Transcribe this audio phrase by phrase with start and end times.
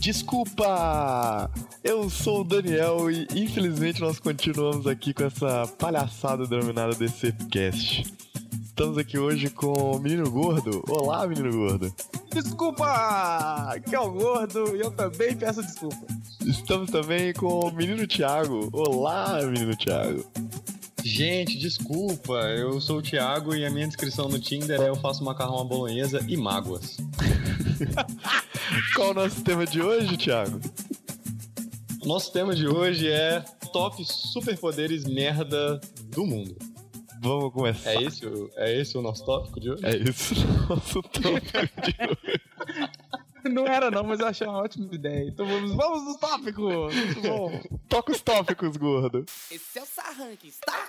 [0.00, 1.50] Desculpa!
[1.84, 8.10] Eu sou o Daniel e infelizmente nós continuamos aqui com essa palhaçada denominada DCcast.
[8.64, 10.82] Estamos aqui hoje com o menino gordo.
[10.88, 11.94] Olá, menino gordo.
[12.32, 13.78] Desculpa!
[13.86, 16.06] Que é o gordo e eu também peço desculpa.
[16.46, 18.70] Estamos também com o menino Thiago.
[18.72, 20.24] Olá, menino Thiago.
[21.04, 25.22] Gente, desculpa, eu sou o Thiago e a minha descrição no Tinder é eu faço
[25.22, 26.96] macarrão à bolonhesa e mágoas.
[28.94, 30.60] Qual o nosso tema de hoje, Thiago?
[32.04, 33.40] Nosso tema de hoje é
[33.72, 36.56] top superpoderes merda do mundo.
[37.22, 37.92] Vamos começar.
[37.94, 39.84] É esse, o- é esse o nosso tópico de hoje?
[39.84, 40.34] É isso,
[40.68, 42.40] nosso tópico de hoje.
[43.52, 45.28] Não era não, mas eu achei uma ótima ideia.
[45.28, 46.94] Então vamos, vamos nos tópicos!
[46.94, 47.60] Muito bom.
[47.88, 49.24] Toca os tópicos, gordo.
[49.50, 50.88] Esse é o Sarranques, tá?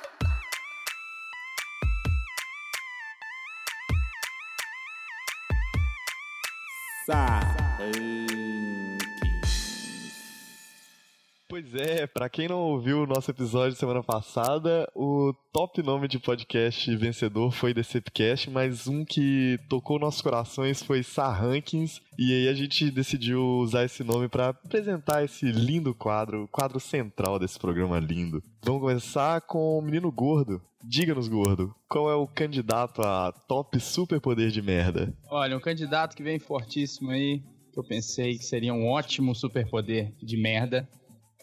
[11.51, 16.17] Pois é, pra quem não ouviu o nosso episódio semana passada, o top nome de
[16.17, 22.53] podcast vencedor foi Decepcast, mas um que tocou nossos corações foi Sarrankings, e aí a
[22.53, 27.99] gente decidiu usar esse nome pra apresentar esse lindo quadro, o quadro central desse programa
[27.99, 28.41] lindo.
[28.63, 30.61] Vamos começar com o menino gordo.
[30.81, 35.13] Diga-nos, gordo, qual é o candidato a top superpoder de merda?
[35.29, 40.13] Olha, um candidato que vem fortíssimo aí, que eu pensei que seria um ótimo superpoder
[40.21, 40.87] de merda,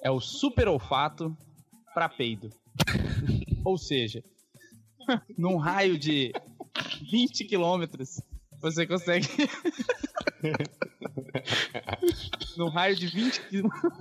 [0.03, 1.37] é o super olfato
[1.95, 2.51] pra peido.
[3.65, 4.23] Ou seja,
[5.37, 6.33] num raio de
[7.11, 8.21] 20 quilômetros,
[8.61, 9.27] você consegue.
[12.57, 13.93] num raio de 20 quilômetros.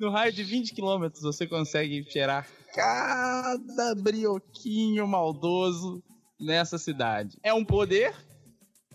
[0.00, 6.02] no raio de 20 quilômetros, você consegue cheirar cada brioquinho maldoso
[6.38, 7.38] nessa cidade.
[7.42, 8.14] É um poder,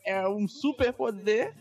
[0.06, 1.54] é um super poder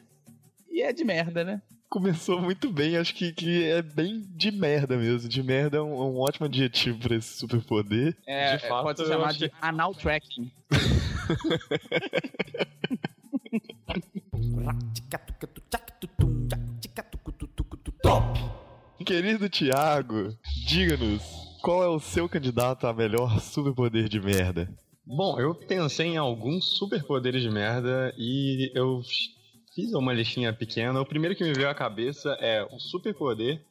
[0.71, 1.63] e é de merda, né?
[1.89, 5.29] Começou muito bem, acho que, que é bem de merda mesmo.
[5.29, 8.17] De merda é um, um ótimo adjetivo pra esse superpoder.
[8.27, 10.51] É, De fato, pode ser chamado achei- de anal tracking.
[19.05, 20.35] Querido Thiago,
[20.67, 21.23] diga-nos,
[21.63, 24.69] qual é o seu candidato a melhor superpoder de merda?
[25.07, 29.03] Bom, eu pensei em alguns superpoderes de merda e eu
[29.75, 31.01] fiz uma listinha pequena.
[31.01, 33.63] O primeiro que me veio à cabeça é o superpoder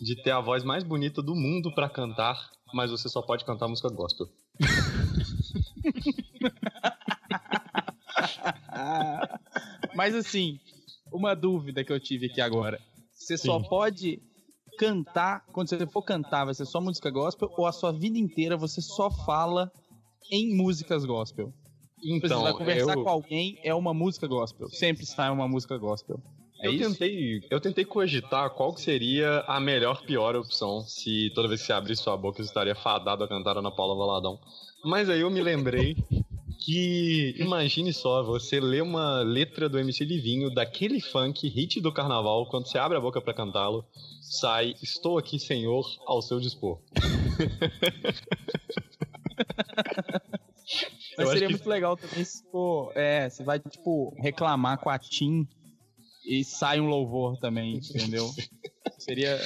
[0.00, 3.68] de ter a voz mais bonita do mundo pra cantar, mas você só pode cantar
[3.68, 4.26] música gospel.
[9.94, 10.58] Mas assim,
[11.12, 12.80] uma dúvida que eu tive aqui agora.
[13.12, 14.20] Você só pode
[14.76, 18.56] cantar, quando você for cantar, vai ser só música gospel ou a sua vida inteira
[18.56, 19.70] você só fala
[20.30, 21.52] em músicas gospel?
[22.02, 23.02] Então, você vai conversar eu...
[23.02, 24.68] com alguém, é uma música gospel.
[24.68, 26.20] Sempre sai uma música gospel.
[26.60, 26.90] É eu isso?
[26.90, 31.72] tentei, eu tentei cogitar qual seria a melhor pior opção se toda vez que você
[31.72, 34.38] abrisse sua boca você estaria fadado a cantar Ana Paula Valadão.
[34.84, 35.96] Mas aí eu me lembrei
[36.64, 42.48] que imagine só você ler uma letra do MC Livinho daquele funk hit do carnaval
[42.48, 43.84] quando você abre a boca pra cantá-lo
[44.22, 46.78] sai estou aqui senhor ao seu dispor.
[51.18, 52.92] Mas seria acho que- muito legal também se for.
[52.96, 55.46] É, você vai, tipo, reclamar com a Tim
[56.24, 58.26] e sai um louvor também, entendeu?
[58.98, 59.38] seria.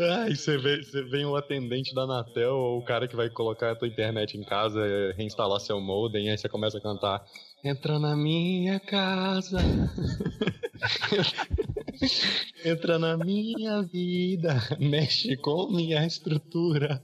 [0.00, 3.72] Ai, você vê, você vem o atendente da Anatel ou o cara que vai colocar
[3.72, 7.22] a tua internet em casa, eh, reinstalar seu modem, aí você começa a cantar.
[7.62, 9.58] Entra na minha casa.
[12.64, 14.54] Entra na minha vida.
[14.78, 17.02] Mexe com minha estrutura.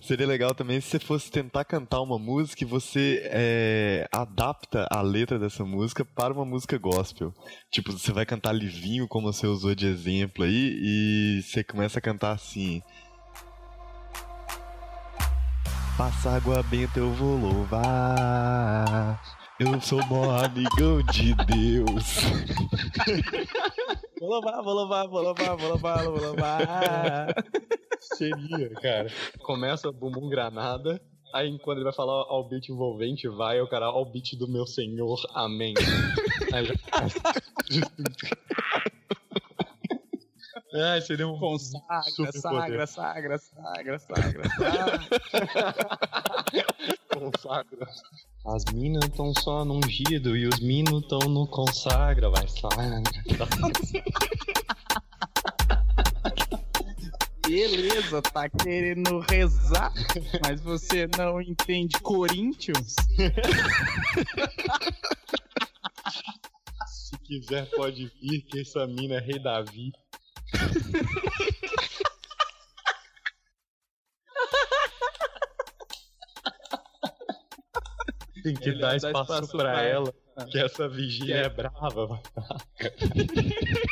[0.00, 5.00] Seria legal também se você fosse tentar cantar uma música e você é, adapta a
[5.00, 7.32] letra dessa música para uma música gospel.
[7.70, 12.02] Tipo, você vai cantar Livinho, como você usou de exemplo aí, e você começa a
[12.02, 12.82] cantar assim.
[15.96, 19.20] Passa água benta, eu vou louvar.
[19.58, 22.18] Eu sou mó amigão de Deus.
[24.20, 27.34] Vou louvar, vou louvar, vou louvar, vou louvar, vou louvar.
[28.16, 29.10] Seria, cara.
[29.40, 31.00] Começa bumbum granada.
[31.32, 34.66] Aí quando ele vai falar ao beat envolvente, vai o cara ao beat do meu
[34.66, 35.74] senhor, amém.
[36.52, 36.74] Aí já...
[40.76, 45.00] Ai, seria um Consagra, sagra, sagra, sagra, sagra, sagra.
[47.14, 47.86] consagra.
[48.44, 53.02] As minas tão só no ungido e os minos tão no consagra, vai sagra.
[57.66, 59.90] Beleza, tá querendo rezar,
[60.42, 62.94] mas você não entende Corinthians?
[66.86, 69.92] Se quiser, pode vir, que essa mina é rei Davi.
[78.44, 80.46] Tem que dar espaço, espaço pra, pra ela, ela.
[80.48, 82.22] que essa vigília Que é- é brava, vai.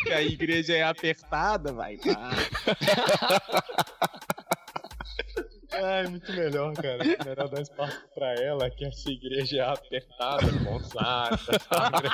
[0.04, 1.96] Que a igreja é apertada, vai.
[1.96, 2.30] Tá.
[5.72, 6.98] Ai, muito melhor, cara.
[7.02, 10.46] Melhor dar espaço pra ela, que essa igreja é apertada,
[10.92, 12.08] saco, sabe?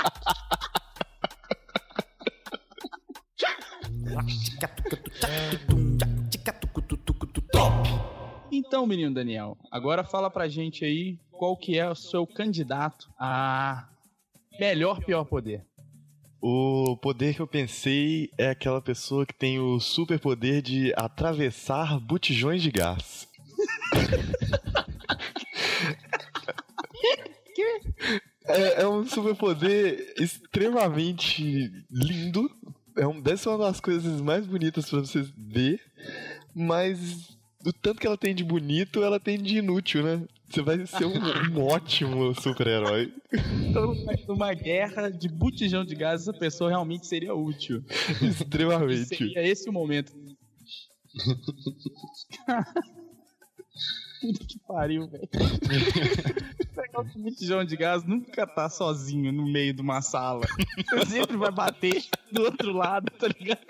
[8.69, 13.89] Então, menino Daniel, agora fala pra gente aí qual que é o seu candidato a
[14.61, 15.65] melhor pior poder.
[16.39, 21.99] O poder que eu pensei é aquela pessoa que tem o super poder de atravessar
[21.99, 23.27] botijões de gás.
[28.51, 32.51] É, é um superpoder extremamente lindo.
[32.97, 35.83] É um, deve ser uma das coisas mais bonitas pra você ver.
[36.55, 40.23] Mas do tanto que ela tem de bonito, ela tem de inútil, né?
[40.49, 43.13] Você vai ser um, um ótimo super-herói.
[43.69, 43.95] Então,
[44.27, 47.85] numa guerra de botijão de gás, essa pessoa realmente seria útil.
[48.23, 49.07] E Extremamente.
[49.07, 50.13] seria esse o momento.
[54.21, 55.29] Puta que pariu, velho.
[56.75, 60.47] Pegar um botijão de gás nunca tá sozinho no meio de uma sala.
[60.91, 63.65] Você sempre vai bater do outro lado, tá ligado?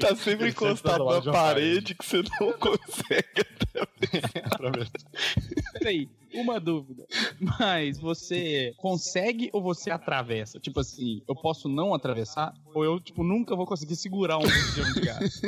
[0.00, 3.46] Tá sempre encostado na uma parede que você não consegue.
[5.74, 7.04] Peraí, uma dúvida.
[7.58, 10.58] Mas você consegue ou você atravessa?
[10.60, 12.52] Tipo assim, eu posso não atravessar?
[12.74, 15.40] Ou eu, tipo, nunca vou conseguir segurar um botijão de gás?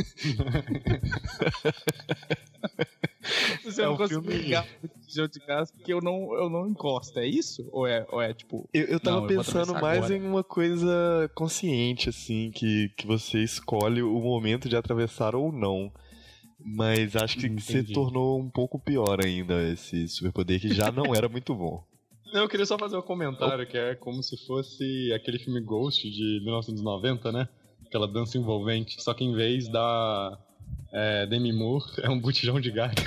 [3.63, 6.35] Se eu É não um consigo filme- ligar o botijão de gás porque eu não,
[6.35, 7.67] eu não encosto, é isso?
[7.73, 8.69] Ou é, ou é tipo.
[8.73, 10.17] Eu, eu tava Não, eu pensando atravessar mais agora.
[10.17, 15.91] em uma coisa consciente, assim, que, que você escolhe o momento de atravessar ou não.
[16.65, 21.29] Mas acho que se tornou um pouco pior ainda esse superpoder que já não era
[21.29, 21.85] muito bom.
[22.33, 26.11] Não, eu queria só fazer um comentário que é como se fosse aquele filme Ghost
[26.11, 27.49] de 1990, né?
[27.87, 30.37] Aquela dança envolvente, só que em vez da
[30.93, 32.93] é, Demi Moore, é um botijão de gás.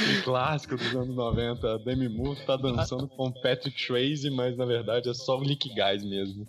[0.00, 1.74] um clássico dos anos 90.
[1.74, 5.72] A Demi Moore tá dançando com Patrick Swayze, mas na verdade é só o Lick
[5.74, 6.48] Gás mesmo.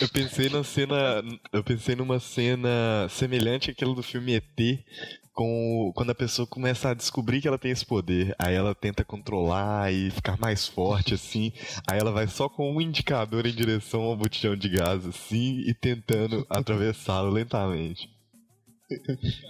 [0.00, 1.22] Eu pensei na cena.
[1.52, 4.84] Eu pensei numa cena semelhante àquela do filme ET.
[5.32, 9.04] Com, quando a pessoa começa a descobrir que ela tem esse poder, aí ela tenta
[9.04, 11.52] controlar e ficar mais forte, assim.
[11.86, 15.74] Aí ela vai só com um indicador em direção ao botijão de gás, assim, e
[15.74, 18.08] tentando atravessá-lo lentamente.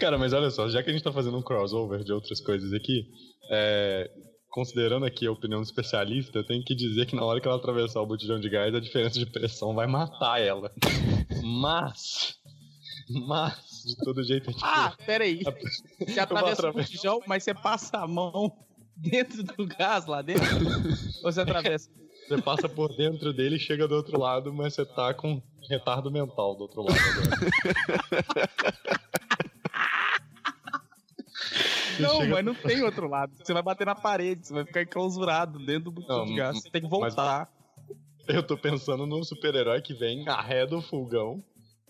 [0.00, 2.72] Cara, mas olha só, já que a gente tá fazendo um crossover de outras coisas
[2.72, 3.04] aqui,
[3.52, 4.10] é,
[4.56, 7.58] considerando aqui a opinião do especialista, eu tenho que dizer que na hora que ela
[7.58, 10.72] atravessar o botijão de gás, a diferença de pressão vai matar ela.
[11.44, 12.38] Mas.
[13.28, 14.64] Mas, de todo jeito, é tipo.
[14.64, 15.42] Ah, peraí.
[15.46, 18.50] a- Você atravessa o botijão, mas você passa a mão
[18.96, 20.42] dentro do gás lá dentro?
[21.22, 21.90] ou você atravessa?
[22.26, 26.10] Você passa por dentro dele e chega do outro lado, mas você tá com retardo
[26.10, 26.96] mental do outro lado
[32.02, 33.32] Não, chega- mas não tem outro lado.
[33.42, 36.60] Você vai bater na parede, você vai ficar enclausurado dentro do botijão Não, de gás.
[36.62, 37.48] Você tem que voltar.
[38.28, 41.42] Eu tô pensando num super-herói que vem, arreda o fogão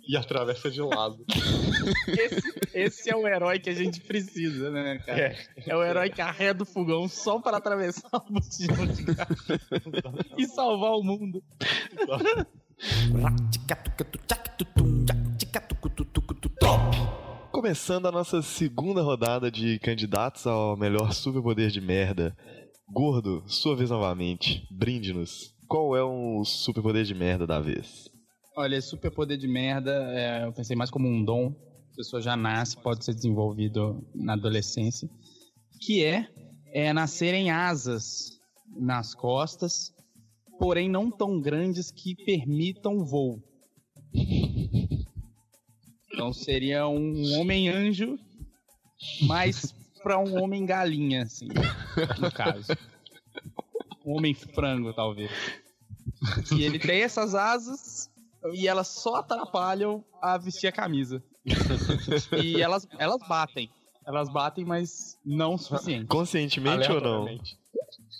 [0.09, 1.25] e atravessa de lado.
[2.07, 5.19] Esse, esse é o herói que a gente precisa, né, cara?
[5.19, 5.37] É.
[5.67, 9.29] É o herói que arreda o fogão só para atravessar o botijão de gás
[10.37, 11.43] e salvar o mundo.
[17.57, 22.37] Começando a nossa segunda rodada de candidatos ao melhor superpoder de merda.
[22.87, 24.69] Gordo, sua vez novamente.
[24.71, 25.55] Brinde-nos.
[25.67, 28.11] Qual é o superpoder de merda da vez?
[28.55, 31.47] Olha, superpoder de merda, é, eu pensei mais como um dom.
[31.93, 35.09] A pessoa já nasce, pode ser desenvolvido na adolescência.
[35.81, 36.29] Que é,
[36.75, 38.39] é nascerem asas
[38.79, 39.95] nas costas,
[40.59, 43.43] porém não tão grandes que permitam voo.
[46.17, 48.19] Então seria um homem-anjo,
[49.21, 51.49] mas para um homem-galinha, assim,
[52.19, 52.73] no caso.
[54.03, 55.31] Um homem-frango, talvez.
[56.57, 58.11] E ele tem essas asas
[58.55, 61.23] e elas só atrapalham a vestir a camisa.
[62.43, 63.71] e elas, elas batem.
[64.07, 66.07] Elas batem, mas não o suficiente.
[66.07, 67.29] Conscientemente ou não?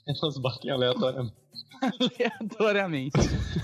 [0.07, 1.35] Elas batem aleatoriamente.
[1.87, 3.13] Aleatoriamente.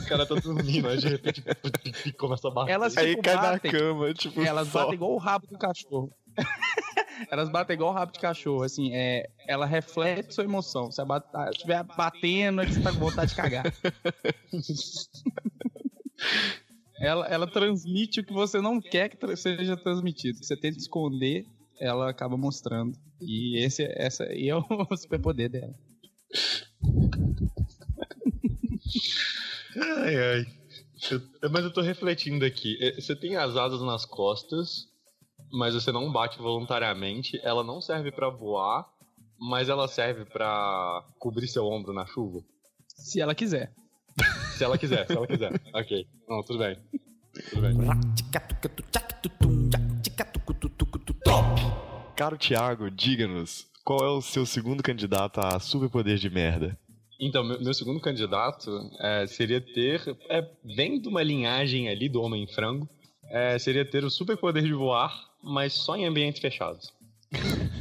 [0.02, 1.42] O cara tá dormindo, aí de repente
[2.18, 2.72] começa a bater.
[2.72, 3.70] Elas Aí tipo, cai na batem.
[3.70, 4.80] cama, tipo, Elas só.
[4.80, 6.12] batem igual o rabo do cachorro.
[7.30, 10.90] Elas batem igual o rabo de cachorro, assim, é, ela reflete sua emoção.
[10.90, 13.64] Se ela estiver batendo, é que você tá com vontade de cagar.
[16.98, 20.38] ela, ela transmite o que você não quer que tra- seja transmitido.
[20.42, 21.44] Você tenta esconder,
[21.80, 22.96] ela acaba mostrando.
[23.20, 24.64] E esse, essa aí é o
[24.96, 25.74] superpoder dela.
[29.76, 30.46] Ai, ai.
[31.10, 32.76] Eu- mas eu tô refletindo aqui.
[32.80, 34.86] É, Você tem as asas nas costas,
[35.52, 37.40] mas você não bate voluntariamente.
[37.42, 38.86] Ela não serve pra voar,
[39.38, 42.40] mas ela serve pra cobrir seu ombro na chuva.
[42.86, 43.72] Se ela quiser.
[44.56, 45.50] Se ela quiser, se ela quiser.
[45.74, 46.06] Ok.
[46.28, 46.78] Não, tudo bem.
[47.50, 47.74] Tudo bem.
[52.14, 56.78] Caro Thiago, diga-nos, qual é o seu segundo candidato a superpoder de merda?
[57.24, 60.02] Então, meu, meu segundo candidato é, seria ter.
[60.28, 62.88] É, vem de uma linhagem ali do Homem-Frango.
[63.30, 66.92] é, seria ter o superpoder de voar, mas só em ambientes fechados.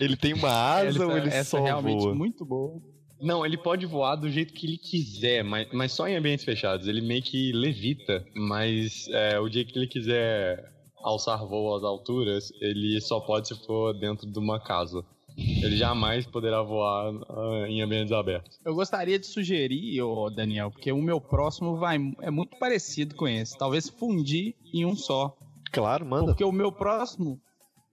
[0.00, 2.14] Ele tem uma asa ou ele essa só é realmente voa?
[2.14, 2.80] muito boa.
[3.20, 6.88] Não, ele pode voar do jeito que ele quiser, mas, mas só em ambientes fechados.
[6.88, 12.50] Ele meio que levita, mas é, o dia que ele quiser alçar voo às alturas,
[12.60, 15.04] ele só pode se for dentro de uma casa.
[15.62, 18.58] Ele jamais poderá voar ah, em ambientes abertos.
[18.64, 23.28] Eu gostaria de sugerir, ô Daniel, porque o meu próximo vai é muito parecido com
[23.28, 23.58] esse.
[23.58, 25.36] Talvez fundir em um só.
[25.70, 26.26] Claro, manda.
[26.26, 27.40] Porque o meu próximo,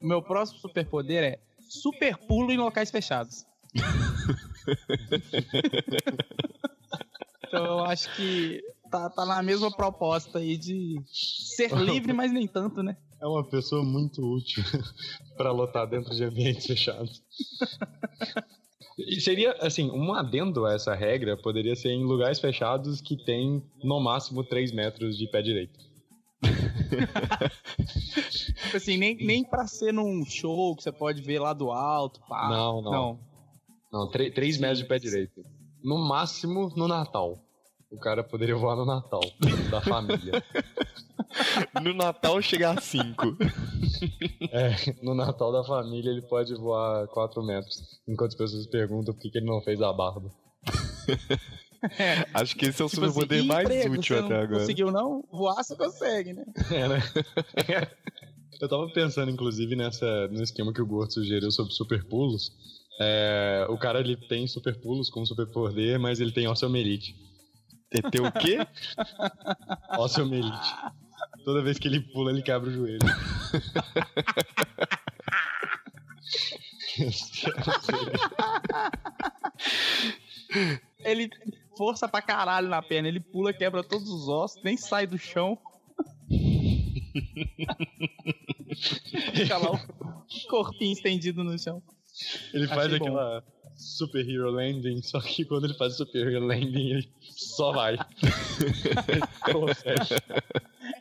[0.02, 3.46] o meu próximo superpoder é super pulo em locais fechados.
[7.48, 12.48] então eu acho que tá, tá na mesma proposta aí de ser livre, mas nem
[12.48, 12.96] tanto, né?
[13.20, 14.64] É uma pessoa muito útil
[15.36, 17.24] para lotar dentro de ambientes fechados.
[18.98, 23.64] E seria, assim, um adendo a essa regra poderia ser em lugares fechados que tem
[23.84, 25.80] no máximo 3 metros de pé direito.
[28.64, 32.20] Tipo assim, nem, nem pra ser num show que você pode ver lá do alto,
[32.28, 32.50] pá.
[32.50, 32.92] não, não.
[32.92, 33.28] Não.
[33.92, 35.44] Não, 3 metros de pé direito.
[35.84, 37.40] No máximo no Natal.
[37.90, 39.22] O cara poderia voar no Natal,
[39.72, 40.44] da família.
[41.82, 43.38] No Natal chega a 5.
[44.52, 48.02] É, no Natal da família ele pode voar 4 metros.
[48.08, 50.30] Enquanto as pessoas perguntam por que, que ele não fez a barba.
[52.34, 54.36] Acho que esse é o Tipo assim, superpoder e mais emprego, útil você não até
[54.42, 54.60] agora.
[54.60, 55.24] Conseguiu não?
[55.32, 56.46] Voar você consegue, né?
[56.72, 57.00] É, né?
[58.60, 62.52] Eu tava pensando, inclusive, nessa, no esquema que o Gordo sugeriu sobre superpulos.
[63.00, 67.16] É, o cara ele tem superpulos como superpoder, mas ele tem osteomelite.
[67.90, 68.58] Ter o quê?
[69.98, 70.76] Osteomelite.
[71.46, 73.00] Toda vez que ele pula, ele quebra o joelho.
[81.00, 81.30] Ele
[81.78, 85.58] força pra caralho na perna, ele pula, quebra todos os ossos, nem sai do chão.
[89.34, 89.80] Fica lá o
[90.50, 91.82] corpinho estendido no chão.
[92.54, 93.06] Ele faz Achei bom.
[93.06, 93.57] aquela super
[94.16, 97.98] hero landing, só que quando ele faz super hero landing, ele só vai.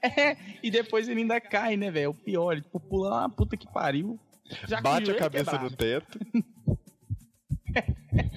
[0.02, 2.10] É, e depois ele ainda cai, né, velho?
[2.10, 4.18] O pior, ele tipo, pula lá, puta que pariu.
[4.68, 5.70] Já Bate a cabeça quebrado.
[5.70, 6.18] no teto.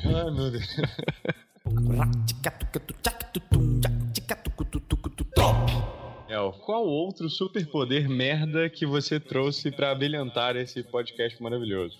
[0.05, 0.67] Ai, meu Deus.
[6.27, 11.97] El, qual outro superpoder merda que você trouxe pra brilhantar esse podcast maravilhoso?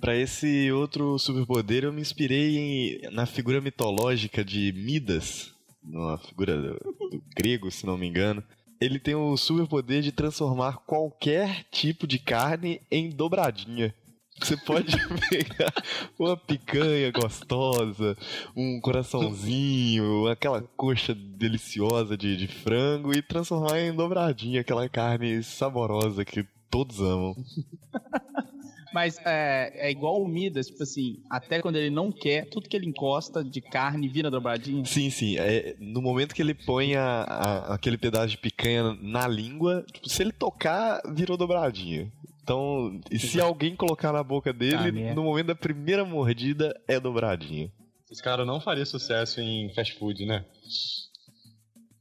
[0.00, 5.52] Pra esse outro superpoder, eu me inspirei em- na figura mitológica de Midas,
[5.84, 6.74] uma figura do,
[7.10, 8.42] do grego, se não me engano.
[8.80, 13.94] Ele tem o superpoder de transformar qualquer tipo de carne em dobradinha.
[14.40, 14.96] Você pode
[15.28, 15.70] pegar
[16.18, 18.16] uma picanha gostosa,
[18.56, 26.24] um coraçãozinho, aquela coxa deliciosa de, de frango e transformar em dobradinha, aquela carne saborosa
[26.24, 27.34] que todos amam.
[28.92, 32.76] Mas é, é igual o Midas, tipo assim, até quando ele não quer, tudo que
[32.76, 34.84] ele encosta de carne vira dobradinha.
[34.84, 35.36] Sim, sim.
[35.38, 40.08] É, no momento que ele põe a- a- aquele pedaço de picanha na língua, tipo,
[40.08, 42.10] se ele tocar, virou dobradinha.
[42.42, 45.14] Então, e se alguém colocar na boca Ah, dele, merda.
[45.14, 47.70] no momento da primeira mordida, é dobradinha.
[48.10, 50.44] Esse cara não faria sucesso em fast food, né?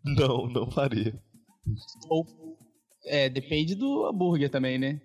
[0.04, 1.14] Não, não faria.
[2.10, 2.26] Ou
[3.06, 5.00] é, depende do hambúrguer também, né?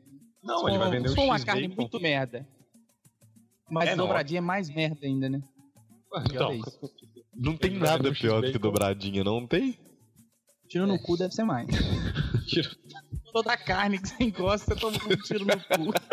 [0.45, 1.61] Não, ele vai vender se o for uma X-Bacon.
[1.61, 2.47] carne muito merda.
[3.71, 4.05] Mas É, não.
[4.07, 5.41] dobradinha é mais merda ainda, né?
[6.31, 6.79] Então, isso.
[7.35, 9.77] Não tem nada pior do que dobradinha, não tem?
[10.69, 11.67] Tiro no cu deve ser mais.
[12.47, 12.71] tira-
[13.33, 15.93] Toda a carne que você encosta, você toma um tiro no cu.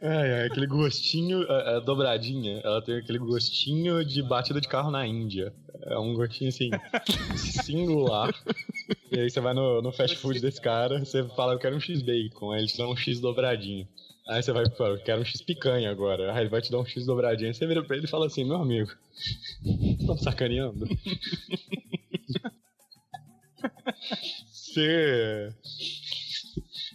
[0.00, 2.60] É, é aquele gostinho, é, é, dobradinha.
[2.64, 5.52] Ela tem aquele gostinho de batida de carro na Índia.
[5.82, 6.70] É um gostinho assim,
[7.36, 8.34] singular.
[9.10, 11.80] E aí você vai no, no fast food desse cara, você fala, eu quero um
[11.80, 12.52] X-bacon.
[12.52, 13.86] Aí ele te dá um X dobradinho.
[14.28, 16.32] Aí você vai, eu quero um X picanha agora.
[16.32, 17.48] Aí ele vai te dar um X dobradinho.
[17.48, 18.90] Aí você vira pra ele e fala assim, meu amigo,
[20.06, 20.86] tá sacaneando?
[24.52, 25.48] Você.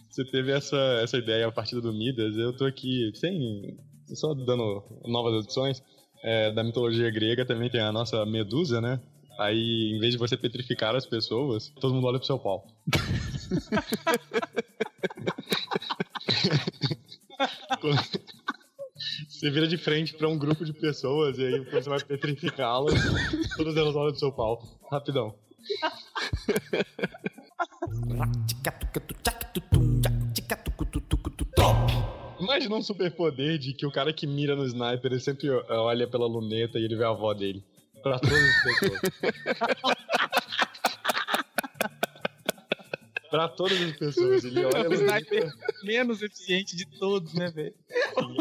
[0.08, 2.36] Você teve essa, essa ideia a partir do Midas.
[2.36, 3.76] Eu tô aqui sem.
[4.14, 5.82] Só dando novas adições.
[6.26, 8.98] É, da mitologia grega também tem a nossa Medusa, né?
[9.38, 12.66] Aí, em vez de você petrificar as pessoas, todo mundo olha pro seu pau.
[19.28, 22.94] Você vira de frente pra um grupo de pessoas e aí você vai petrificá-las,
[23.56, 24.62] todas elas olham pro seu pau.
[24.90, 25.34] Rapidão.
[32.44, 36.26] Imagina um superpoder de que o cara que mira no sniper, ele sempre olha pela
[36.26, 37.64] luneta e ele vê a avó dele.
[38.02, 39.00] Pra todas as pessoas.
[43.30, 44.44] pra todas as pessoas.
[44.44, 45.50] Ele olha o sniper
[45.84, 47.74] menos eficiente de todos, né, velho?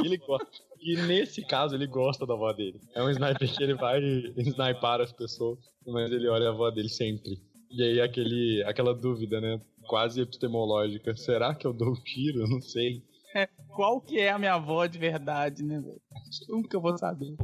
[0.03, 0.47] Ele gosta.
[0.81, 2.81] E nesse caso, ele gosta da avó dele.
[2.93, 4.01] É um sniper que ele vai
[4.37, 5.57] snipar as pessoas,
[5.87, 7.41] mas ele olha a avó dele sempre.
[7.71, 9.61] E aí aquele, aquela dúvida, né?
[9.87, 11.15] Quase epistemológica.
[11.15, 12.45] Será que eu dou o tiro?
[12.47, 13.01] Não sei.
[13.75, 16.01] Qual que é a minha avó de verdade, né, velho?
[16.47, 17.35] Nunca vou saber.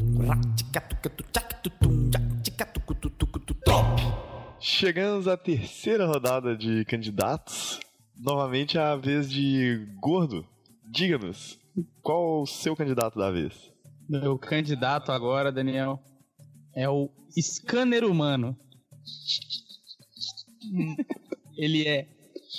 [4.60, 7.80] Chegamos à terceira rodada de candidatos.
[8.18, 10.46] Novamente a vez de Gordo.
[10.92, 11.60] Diga-nos,
[12.02, 13.72] qual o seu candidato da vez?
[14.10, 16.02] Meu candidato agora, Daniel,
[16.76, 18.58] é o scanner humano.
[21.56, 22.08] Ele é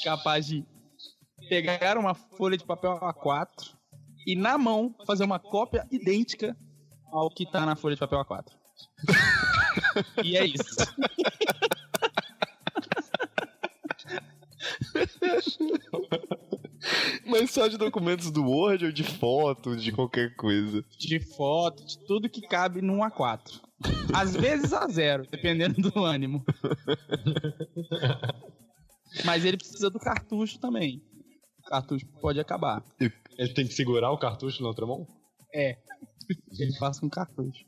[0.05, 0.64] capaz de
[1.51, 3.75] pegar uma folha de papel A4
[4.25, 6.57] e na mão fazer uma cópia idêntica
[7.11, 8.47] ao que tá na folha de papel A4.
[10.25, 10.77] e é isso.
[17.27, 20.85] Mas só de documentos do Word ou de foto, de qualquer coisa?
[20.97, 23.61] De foto, de tudo que cabe num A4.
[24.15, 26.45] Às vezes a zero, dependendo do ânimo.
[29.25, 31.03] Mas ele precisa do cartucho também.
[31.70, 32.85] Cartucho pode acabar.
[33.38, 35.06] Ele tem que segurar o cartucho na outra mão?
[35.54, 35.78] É.
[36.59, 37.64] Ele faz com cartucho.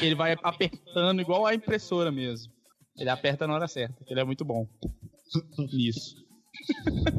[0.00, 2.50] Ele vai apertando igual a impressora mesmo.
[2.96, 4.02] Ele aperta na hora certa.
[4.08, 4.66] Ele é muito bom.
[5.74, 6.16] Nisso.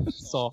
[0.10, 0.52] Só.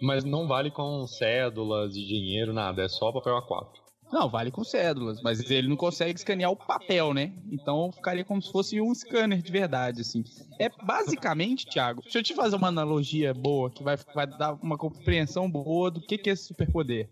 [0.00, 2.82] Mas não vale com cédulas e dinheiro, nada.
[2.82, 3.79] É só papel A4.
[4.12, 7.32] Não, vale com cédulas, mas ele não consegue escanear o papel, né?
[7.50, 10.24] Então ficaria como se fosse um scanner de verdade, assim.
[10.58, 14.76] É basicamente, Thiago, deixa eu te fazer uma analogia boa que vai, vai dar uma
[14.76, 17.08] compreensão boa do que, que é esse superpoder.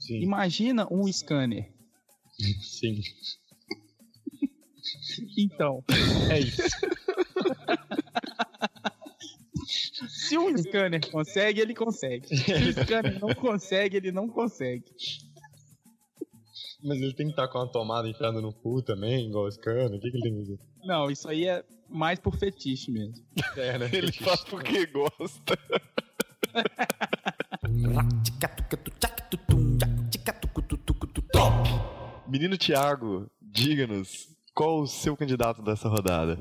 [0.00, 0.20] Sim.
[0.20, 1.72] Imagina um scanner.
[2.62, 3.00] Sim.
[5.38, 5.84] Então,
[6.30, 6.62] é isso.
[10.08, 12.26] Se um scanner consegue, ele consegue.
[12.36, 14.84] Se o scanner não consegue, ele não consegue.
[16.82, 19.98] Mas ele tem que estar com a tomada enfiada no cu também, igual o scanner.
[19.98, 20.58] O que, que ele tem que fazer?
[20.84, 23.14] Não, isso aí é mais por fetiche mesmo.
[23.56, 23.90] É, né?
[23.92, 25.58] Ele faz porque gosta.
[32.28, 36.38] Menino Thiago, diga-nos, qual o seu candidato dessa rodada?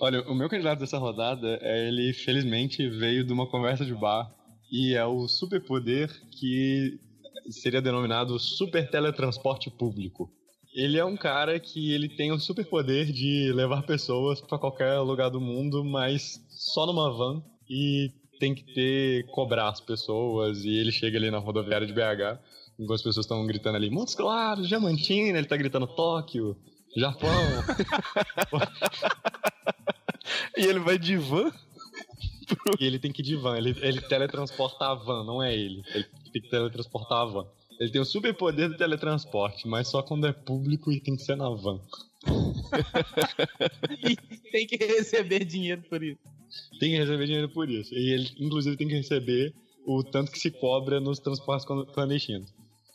[0.00, 4.28] Olha, o meu candidato dessa rodada, é, ele felizmente veio de uma conversa de bar
[4.70, 6.98] e é o superpoder que
[7.50, 10.30] seria denominado super teletransporte público.
[10.74, 15.30] Ele é um cara que ele tem o superpoder de levar pessoas para qualquer lugar
[15.30, 20.90] do mundo, mas só numa van e tem que ter cobrar as pessoas e ele
[20.90, 22.40] chega ali na rodoviária de BH,
[22.78, 26.56] enquanto as pessoas estão gritando ali Montes Claros, Diamantina, ele tá gritando Tóquio,
[26.96, 27.30] Japão.
[30.56, 31.50] E ele vai de van?
[32.80, 33.56] E ele tem que ir de van.
[33.56, 35.82] Ele, ele teletransporta a van, não é ele.
[35.94, 37.46] Ele tem que teletransportar a van.
[37.80, 41.36] Ele tem o superpoder do teletransporte, mas só quando é público e tem que ser
[41.36, 41.80] na van.
[44.08, 44.16] E
[44.50, 46.20] tem que receber dinheiro por isso.
[46.78, 47.94] Tem que receber dinheiro por isso.
[47.94, 49.52] E ele, inclusive, tem que receber
[49.86, 52.52] o tanto que se cobra nos transportes clan- clandestinos.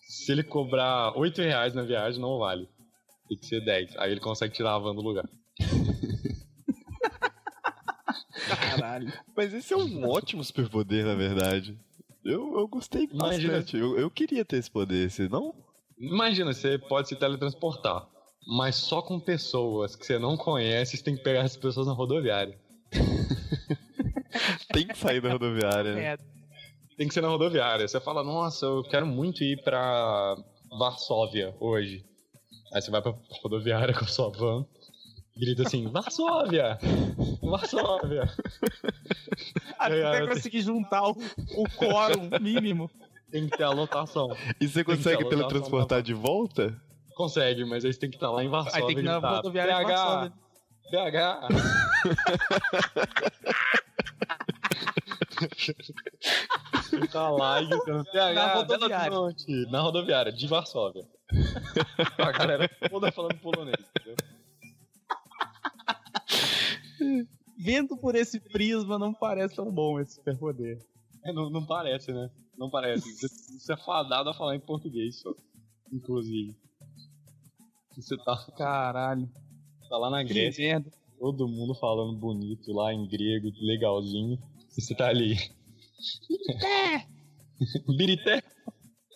[0.07, 2.67] Se ele cobrar 8 reais na viagem, não vale.
[3.27, 3.95] Tem que ser 10.
[3.97, 5.27] Aí ele consegue tirar a van do lugar.
[8.79, 9.13] Caralho.
[9.35, 11.77] Mas esse é um ótimo superpoder, na verdade.
[12.23, 13.77] Eu, eu gostei Imagina- bastante.
[13.77, 15.53] Eu, eu queria ter esse poder, você não?
[15.97, 18.07] Imagina, você pode se teletransportar,
[18.47, 21.93] mas só com pessoas que você não conhece, você tem que pegar essas pessoas na
[21.93, 22.57] rodoviária.
[24.71, 26.03] Tem que sair da rodoviária, né?
[26.13, 26.17] É.
[26.97, 27.87] Tem que ser na rodoviária.
[27.87, 30.35] Você fala, nossa, eu quero muito ir pra
[30.77, 32.05] Varsóvia hoje.
[32.73, 34.65] Aí você vai pra rodoviária com a sua van,
[35.39, 36.77] grita assim, Varsóvia!
[37.41, 38.29] Varsóvia!
[39.79, 42.89] Até eu conseguir juntar o, o quórum mínimo.
[43.31, 44.35] Tem que ter a lotação.
[44.59, 46.75] E você consegue teletransportar de volta?
[47.15, 48.79] Consegue, mas aí você tem que estar lá em Varsóvia.
[48.79, 50.33] Aí tem que ir na rodoviária de PH, Varsóvia.
[50.91, 51.47] PH.
[57.11, 57.69] Tá lá e
[58.11, 59.17] PH, Na rodoviária.
[59.69, 61.05] Na rodoviária, de Varsóvia.
[62.17, 64.15] A galera toda falando polonês, entendeu?
[67.57, 70.79] Vendo por esse prisma, não parece tão bom esse superpoder.
[71.25, 72.29] É, não, não parece, né?
[72.57, 73.11] Não parece.
[73.13, 75.33] Você, é fadado a falar em português só.
[75.91, 76.55] Inclusive.
[77.95, 79.29] Você tá, Caralho.
[79.89, 80.83] tá lá na Grécia,
[81.19, 84.39] todo mundo falando bonito lá em grego, legalzinho.
[84.77, 85.35] E você tá ali.
[87.97, 88.41] Birité!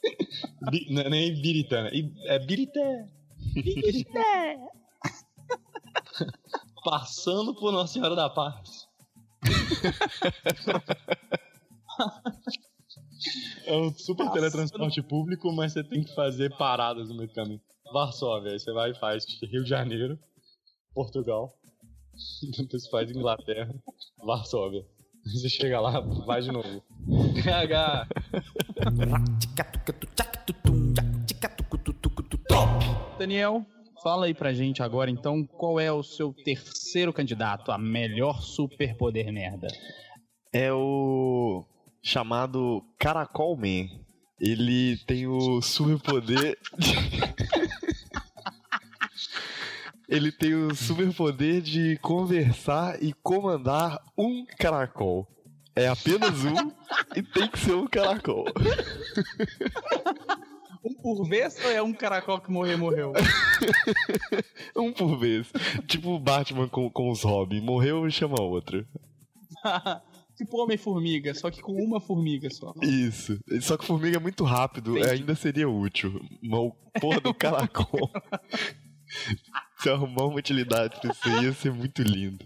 [0.70, 1.92] Bi, não é nem né?
[2.26, 3.08] é Birité!
[3.54, 4.58] Birité!
[6.84, 8.88] Passando por Nossa Senhora da Paz.
[13.66, 17.34] É um super Passando- teletransporte público, mas você tem que fazer paradas no meio do
[17.34, 17.62] caminho.
[17.94, 20.20] Varsóvia, aí você vai e faz Rio de Janeiro,
[20.94, 21.54] Portugal,
[22.58, 23.74] depois faz Inglaterra,
[24.18, 24.86] Varsóvia.
[25.26, 26.84] Você chega lá, vai de novo.
[27.42, 28.08] PH!
[33.18, 33.66] Daniel,
[34.04, 39.32] fala aí pra gente agora então qual é o seu terceiro candidato a melhor superpoder
[39.32, 39.68] merda.
[40.52, 41.64] É o
[42.02, 43.88] chamado Caracol Man.
[44.40, 46.60] Ele tem o superpoder.
[50.10, 55.28] Ele tem o superpoder de conversar e comandar um caracol.
[55.76, 56.72] É apenas um
[57.16, 58.46] e tem que ser um caracol.
[60.84, 63.14] Um por vez ou é um caracol que morreu, morreu?
[64.76, 65.52] Um por vez.
[65.88, 67.62] Tipo o Batman com, com os Robin.
[67.62, 68.86] Morreu e chama outro.
[70.36, 72.74] tipo Homem-Formiga, só que com uma formiga só.
[72.82, 73.40] Isso.
[73.62, 75.10] Só que formiga é muito rápido, Entendi.
[75.12, 76.20] ainda seria útil.
[76.42, 78.10] Mas o porra do caracol.
[79.78, 82.46] Se eu arrumar uma utilidade pra isso aí, ia ser muito lindo.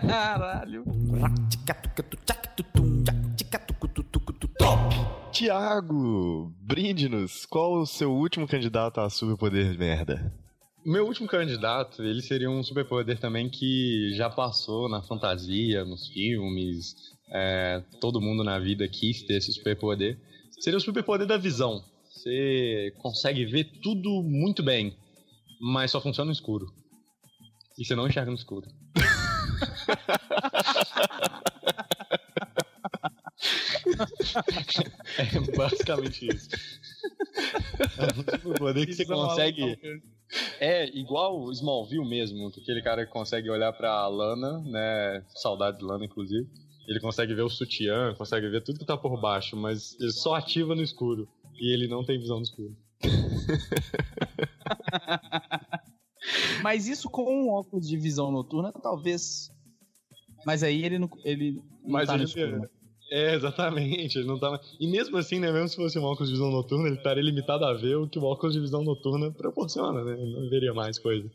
[0.00, 0.84] Caralho.
[5.36, 7.44] Tiago, brinde-nos.
[7.44, 10.32] Qual o seu último candidato a superpoder merda?
[10.82, 16.94] Meu último candidato, ele seria um superpoder também que já passou na fantasia, nos filmes,
[17.30, 20.18] é, todo mundo na vida quis ter esse superpoder.
[20.58, 21.84] Seria o superpoder da visão.
[22.08, 24.96] Você consegue ver tudo muito bem,
[25.60, 26.72] mas só funciona no escuro.
[27.78, 28.66] E você não enxerga no escuro.
[35.18, 36.48] é basicamente isso.
[37.98, 39.78] É superpoder que você consegue.
[40.60, 45.24] É igual o Smallville mesmo, aquele cara que consegue olhar pra Lana, né?
[45.36, 46.46] Saudade de Lana, inclusive.
[46.88, 50.34] Ele consegue ver o sutiã, consegue ver tudo que tá por baixo, mas ele só
[50.34, 51.28] ativa no escuro.
[51.58, 52.76] E ele não tem visão no escuro.
[56.62, 59.50] Mas isso com um óculos de visão noturna, talvez.
[60.44, 62.60] Mas aí ele não, ele não Mas tá no ele- escuro.
[62.60, 62.68] né?
[63.10, 64.18] É, exatamente.
[64.18, 64.60] Ele não tá.
[64.80, 65.52] E mesmo assim, né?
[65.52, 68.18] Mesmo se fosse um óculos de visão noturna, ele estaria limitado a ver o que
[68.18, 70.20] o óculos de visão noturna proporciona, né?
[70.20, 71.30] Ele não veria mais coisa.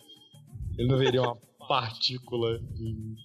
[0.78, 2.60] Ele não veria uma partícula,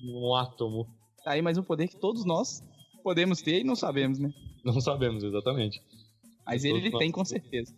[0.05, 0.87] um átomo.
[1.25, 2.63] Tá aí mais um poder que todos nós
[3.03, 4.33] podemos ter e não sabemos, né?
[4.65, 5.81] Não sabemos exatamente.
[6.47, 7.15] Mas ele, ele Todos tem nós.
[7.15, 7.75] com certeza.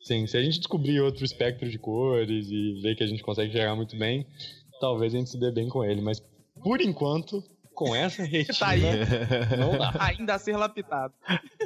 [0.00, 3.50] Sim, se a gente descobrir outro espectro de cores e ver que a gente consegue
[3.50, 4.26] enxergar muito bem,
[4.80, 6.00] talvez a gente se dê bem com ele.
[6.00, 6.20] Mas
[6.62, 7.42] por enquanto,
[7.84, 8.82] com essa retina, Tá aí.
[9.58, 9.94] não dá.
[10.00, 11.12] Ainda a ser lapidado.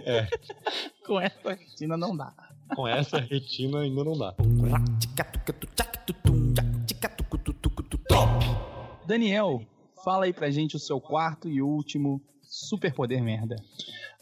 [0.04, 0.26] É.
[1.06, 2.32] Com essa retina não dá.
[2.74, 4.34] Com essa retina ainda não dá.
[9.06, 9.62] Daniel,
[10.04, 13.56] fala aí pra gente o seu quarto e último superpoder merda.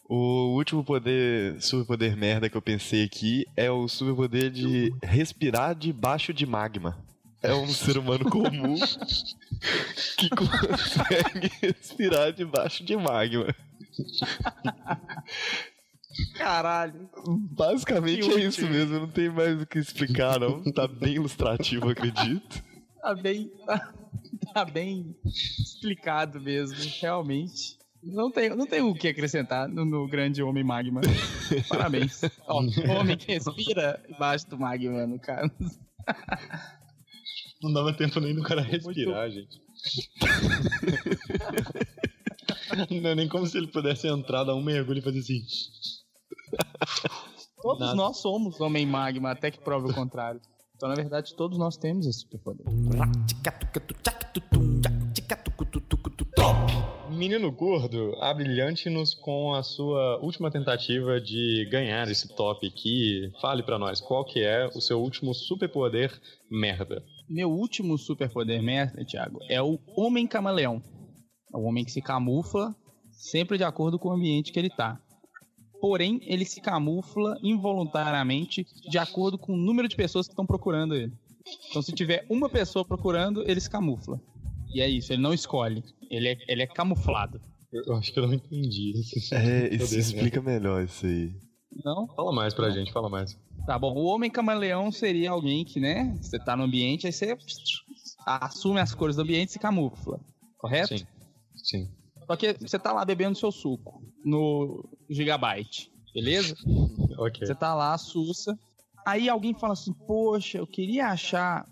[0.07, 6.33] O último poder, superpoder merda que eu pensei aqui é o superpoder de respirar debaixo
[6.35, 6.99] de magma.
[7.45, 8.75] É um ser humano comum
[10.17, 13.55] que consegue respirar debaixo de magma.
[16.37, 17.11] Caralho.
[17.51, 20.63] Basicamente é isso mesmo, não tem mais o que explicar, não.
[20.73, 22.65] Tá bem ilustrativo, acredito.
[23.03, 23.51] Tá bem.
[23.67, 23.93] Tá,
[24.55, 27.79] tá bem explicado mesmo, realmente.
[28.03, 31.03] Não tem, não tem o que acrescentar no, no grande homem magma.
[31.69, 32.23] Parabéns.
[32.49, 32.63] Ó,
[32.99, 35.53] homem que respira embaixo do magma, no caso.
[37.65, 39.59] Não dava tempo nem do cara respirar, gente.
[43.01, 45.41] Não é nem como se ele pudesse entrar, dar um mergulho e fazer assim.
[47.63, 47.95] Todos Nada.
[47.95, 50.43] nós somos homem magma, até que prove o contrário.
[50.77, 52.67] Então, na verdade, todos nós temos esse superpoder.
[57.09, 63.33] Menino gordo, abrilhante-nos com a sua última tentativa de ganhar esse top aqui.
[63.41, 66.13] Fale pra nós, qual que é o seu último superpoder
[66.51, 67.03] merda?
[67.29, 70.83] Meu último superpoder merda, Thiago, é o Homem Camaleão.
[71.55, 72.75] É o homem que se camufla
[73.13, 75.01] sempre de acordo com o ambiente que ele tá.
[75.81, 80.95] Porém, ele se camufla involuntariamente de acordo com o número de pessoas que estão procurando
[80.95, 81.13] ele.
[81.71, 84.21] Então, se tiver uma pessoa procurando, ele se camufla.
[84.73, 85.83] E é isso, ele não escolhe.
[86.11, 87.41] Ele é, ele é camuflado.
[87.73, 91.33] Eu acho que eu não entendi esse É, isso poder explica melhor isso aí.
[91.83, 92.07] Não?
[92.09, 93.39] Fala mais pra gente, fala mais.
[93.67, 97.37] Tá bom, o homem camaleão seria alguém que, né, você tá no ambiente, aí você
[98.27, 100.21] assume as cores do ambiente e se camufla.
[100.59, 100.97] Correto?
[100.99, 101.07] Sim.
[101.55, 101.91] Sim.
[102.27, 106.55] Só que você tá lá bebendo seu suco no Gigabyte, beleza?
[107.19, 107.47] Ok.
[107.47, 108.59] Você tá lá, sussa.
[109.07, 111.67] Aí alguém fala assim: Poxa, eu queria achar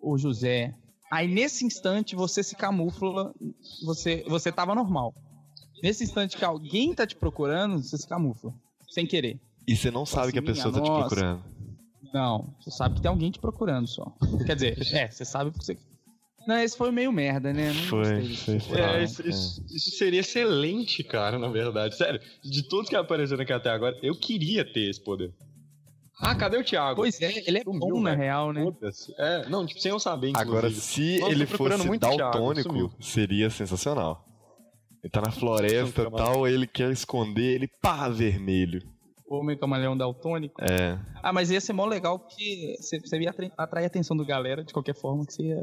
[0.00, 0.74] o José.
[1.10, 3.32] Aí nesse instante você se camufla,
[3.84, 5.14] você, você tava normal.
[5.82, 8.54] Nesse instante que alguém tá te procurando, você se camufla.
[8.88, 9.40] Sem querer.
[9.66, 11.08] E você não sabe que a Assim, pessoa tá te nossa.
[11.08, 11.44] procurando.
[12.14, 14.12] Não, você sabe que tem alguém te procurando só.
[14.46, 15.78] Quer dizer, é, você sabe porque você.
[16.46, 17.72] Não, esse foi meio merda, né?
[17.72, 18.80] Não Foi, foi fraco.
[18.80, 21.96] É, isso, isso- isso seria excelente, cara, na verdade.
[21.96, 25.34] Sério, de todos que apareceram aqui até agora, eu queria ter esse poder.
[26.20, 26.96] Ah, cadê o Thiago?
[27.02, 28.22] Pois é, ele é Sumiu, bom na velho.
[28.22, 28.64] real, né?
[29.18, 30.50] É, não, tipo, sem eu saber, inclusive.
[30.56, 32.92] Agora, se Nossa, ele fosse muito Thiago, daltônico, sumiu.
[33.00, 34.24] seria sensacional.
[35.02, 38.80] Ele tá na floresta e tal, ele quer esconder, ele pá, vermelho.
[39.28, 40.62] Homem Camaleão Daltônico.
[40.62, 40.98] É.
[41.22, 44.24] Ah, mas ia ser mó legal porque você, você ia atra- atrair a atenção do
[44.24, 45.60] galera de qualquer forma que você ia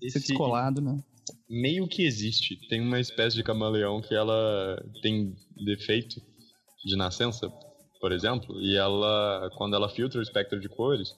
[0.00, 0.98] ser Esse descolado, né?
[1.48, 2.56] meio que existe.
[2.68, 5.34] Tem uma espécie de camaleão que ela tem
[5.64, 6.20] defeito
[6.84, 7.48] de nascença,
[8.00, 11.08] por exemplo, e ela, quando ela filtra o espectro de cores,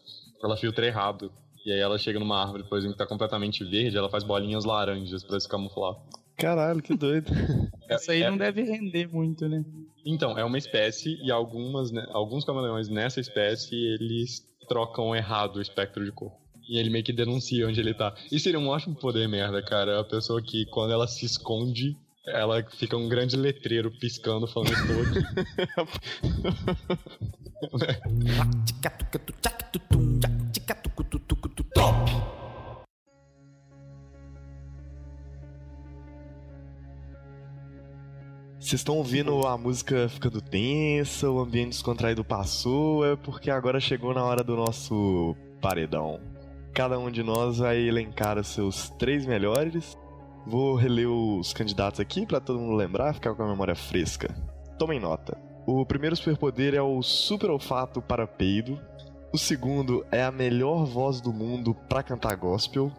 [0.43, 1.33] ela filtra errado.
[1.65, 4.65] E aí ela chega numa árvore, por exemplo, que tá completamente verde, ela faz bolinhas
[4.67, 5.95] laranjas pra se camuflar.
[6.37, 7.31] Caralho, que doido.
[7.91, 9.65] Isso aí É- não deve render muito, né?
[10.07, 15.63] Então, é uma espécie e algumas, né, alguns camaleões nessa espécie, eles trocam errado o
[15.63, 16.33] espectro de cor.
[16.69, 18.15] E ele meio que denuncia onde ele tá.
[18.33, 19.93] Isso seria um ótimo poder merda, cara.
[19.93, 24.73] É a pessoa que, quando ela se esconde, ela fica um grande letreiro piscando, falando
[24.73, 25.03] estou
[31.43, 32.34] aqui.
[38.65, 44.15] Vocês estão ouvindo a música ficando tensa, o ambiente descontraído passou, é porque agora chegou
[44.15, 46.19] na hora do nosso paredão.
[46.73, 49.99] Cada um de nós vai elencar os seus três melhores.
[50.47, 54.35] Vou reler os candidatos aqui pra todo mundo lembrar, ficar com a memória fresca.
[54.79, 55.37] Tomem nota.
[55.67, 58.81] O primeiro superpoder é o super olfato para peido.
[59.31, 62.91] O segundo é a melhor voz do mundo pra cantar gospel.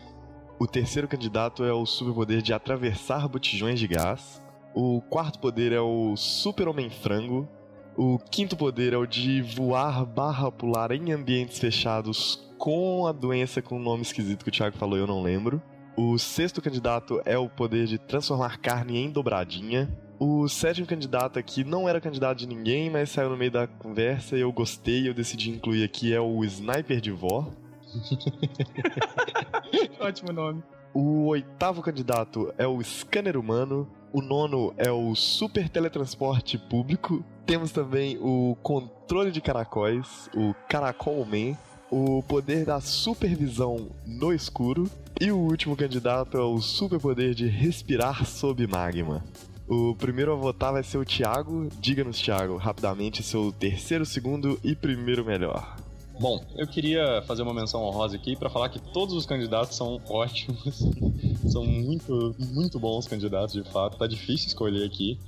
[0.60, 4.44] O terceiro candidato é o superpoder de atravessar botijões de gás.
[4.75, 7.47] O quarto poder é o Super Homem Frango.
[7.95, 13.61] O quinto poder é o de voar barra pular em ambientes fechados com a doença
[13.61, 15.61] com o nome esquisito que o Thiago falou, eu não lembro.
[15.95, 19.88] O sexto candidato é o poder de transformar carne em dobradinha.
[20.19, 24.35] O sétimo candidato aqui não era candidato de ninguém, mas saiu no meio da conversa
[24.35, 27.49] e eu gostei e eu decidi incluir aqui é o Sniper de Vó.
[30.01, 30.61] Ótimo nome.
[30.93, 33.85] O oitavo candidato é o Scanner Humano.
[34.15, 37.21] O nono é o Super Teletransporte Público.
[37.45, 41.58] Temos também o Controle de Caracóis, o Caracol Man.
[41.91, 44.89] O poder da supervisão no escuro.
[45.19, 49.21] E o último candidato é o superpoder de respirar sob magma.
[49.67, 51.67] O primeiro a votar vai ser o Thiago.
[51.82, 55.75] Diga-nos, Thiago, rapidamente seu terceiro, segundo e primeiro melhor.
[56.19, 60.01] Bom, eu queria fazer uma menção honrosa aqui pra falar que todos os candidatos são
[60.08, 60.84] ótimos.
[61.51, 63.97] são muito, muito bons candidatos, de fato.
[63.97, 65.19] Tá difícil escolher aqui.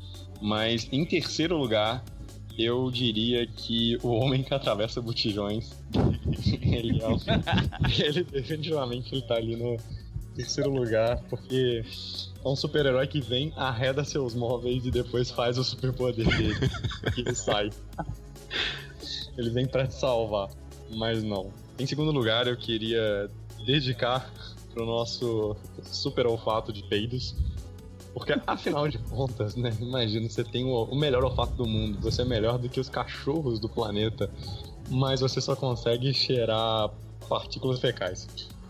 [0.41, 2.03] Mas em terceiro lugar,
[2.57, 5.75] eu diria que o homem que atravessa botijões.
[6.61, 7.19] ele é um...
[7.99, 9.77] Ele definitivamente ele tá ali no
[10.35, 11.83] terceiro lugar, porque
[12.43, 16.55] é um super-herói que vem, arreda seus móveis e depois faz o superpoder dele.
[17.17, 17.71] e ele sai.
[19.37, 20.49] Ele vem pra te salvar,
[20.95, 21.51] mas não.
[21.79, 23.29] Em segundo lugar, eu queria
[23.65, 24.31] dedicar
[24.73, 27.35] pro nosso super olfato de peidos.
[28.13, 29.75] Porque, afinal de contas, né?
[29.79, 33.59] Imagina, você tem o, melhor olfato do mundo, você é melhor do que os cachorros
[33.59, 34.29] do planeta,
[34.89, 36.89] mas você só consegue cheirar
[37.27, 38.27] partículas fecais.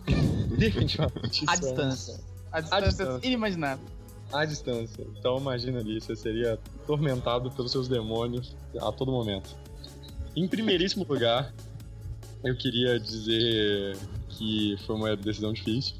[0.58, 1.46] Definitivamente.
[1.48, 2.20] A é distância.
[2.52, 3.28] A distância distância.
[3.28, 3.86] inimaginável.
[4.32, 5.08] à distância.
[5.18, 6.54] Então imagina ali, você seria
[6.84, 9.56] atormentado pelos seus demônios a todo momento.
[10.36, 11.54] Em primeiríssimo lugar,
[12.43, 13.97] eu queria dizer
[14.30, 15.95] que foi uma decisão difícil.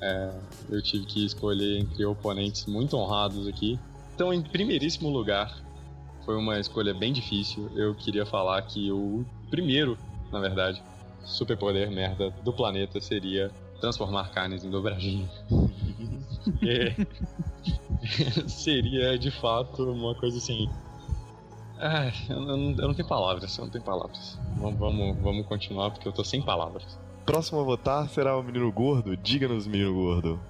[0.00, 0.32] É,
[0.70, 3.78] eu tive que escolher entre oponentes muito honrados aqui.
[4.14, 5.62] Então, em primeiríssimo lugar,
[6.24, 7.70] foi uma escolha bem difícil.
[7.74, 9.96] Eu queria falar que o primeiro,
[10.32, 10.82] na verdade,
[11.24, 15.28] superpoder merda do planeta seria transformar carnes em dobradinho.
[16.66, 16.94] é,
[18.48, 20.68] seria de fato uma coisa assim.
[21.82, 24.38] Ah, eu, não, eu não tenho palavras, eu não tenho palavras.
[24.56, 26.96] Vamos, vamos, vamos continuar porque eu tô sem palavras.
[27.26, 29.16] Próximo a votar será o menino gordo.
[29.16, 30.40] Diga-nos, menino gordo.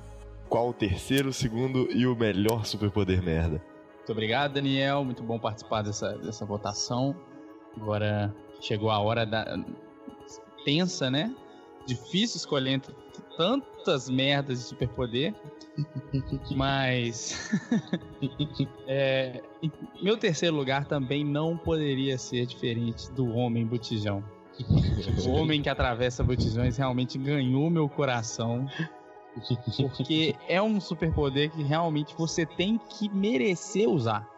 [0.46, 3.62] Qual o terceiro, o segundo e o melhor superpoder merda?
[3.96, 5.02] Muito obrigado, Daniel.
[5.04, 7.16] Muito bom participar dessa, dessa votação.
[7.74, 9.58] Agora chegou a hora da.
[10.66, 11.34] tensa, né?
[11.86, 12.94] Difícil escolher entre
[13.42, 15.34] tantas merdas de superpoder.
[16.54, 17.50] Mas.
[18.86, 19.42] é,
[20.00, 24.22] meu terceiro lugar também não poderia ser diferente do Homem Botijão.
[25.26, 28.66] O homem que atravessa botijões realmente ganhou meu coração.
[29.78, 34.28] Porque é um superpoder que realmente você tem que merecer usar.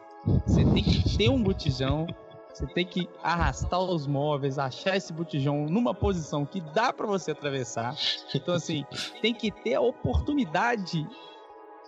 [0.47, 2.07] Você tem que ter um botijão,
[2.55, 7.33] você tem que arrastar os móveis, achar esse botijão numa posição que dá para você
[7.33, 7.97] atravessar.
[8.33, 8.85] Então, assim,
[9.21, 11.05] tem que ter a oportunidade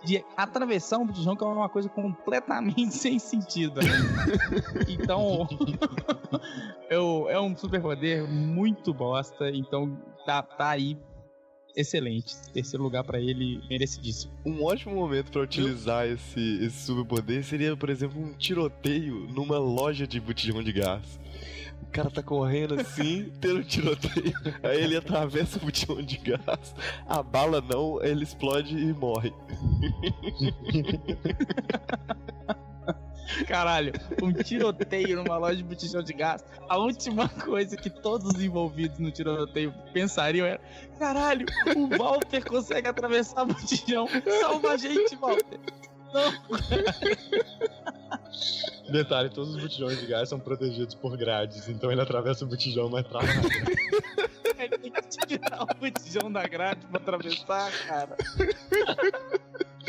[0.03, 3.79] de atravessar um botijão que é uma coisa completamente sem sentido.
[3.81, 3.93] Né?
[4.89, 5.47] Então,
[6.89, 9.49] eu, é um superpoder muito bosta.
[9.49, 10.97] Então, tá, tá aí
[11.77, 12.35] excelente.
[12.51, 14.33] Terceiro lugar para ele, merecidíssimo.
[14.43, 20.07] Um ótimo momento para utilizar esse, esse superpoder seria, por exemplo, um tiroteio numa loja
[20.07, 21.19] de botijão de gás.
[21.83, 24.33] O cara tá correndo assim, tendo um tiroteio.
[24.63, 26.73] Aí ele atravessa o botijão de gás,
[27.07, 29.31] a bala não, ele explode e morre.
[33.47, 36.43] Caralho, um tiroteio numa loja de botijão de gás.
[36.69, 40.61] A última coisa que todos os envolvidos no tiroteio pensariam era:
[40.97, 44.07] caralho, o Walter consegue atravessar o botijão.
[44.41, 45.59] Salva a gente, Walter.
[46.13, 46.31] Não.
[48.89, 52.89] Detalhe, todos os botijões de gás são protegidos por grades, então ele atravessa o botijão,
[52.89, 53.49] mas trava nada.
[54.57, 58.17] Ele tem que tirar o botijão da grade pra atravessar, cara.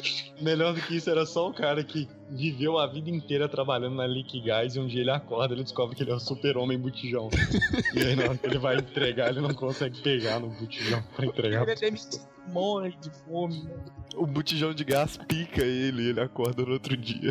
[0.40, 4.04] Melhor do que isso, era só o cara que viveu a vida inteira trabalhando na
[4.04, 7.28] Leak Guys e um dia ele acorda ele descobre que ele é o super-homem botijão.
[7.94, 11.26] e aí na hora que ele vai entregar, ele não consegue pegar no botijão pra
[11.26, 11.66] entregar.
[11.68, 13.62] Ele é morre de fome.
[13.64, 13.74] né?
[14.16, 17.30] O botijão de gás pica ele e ele acorda no outro dia.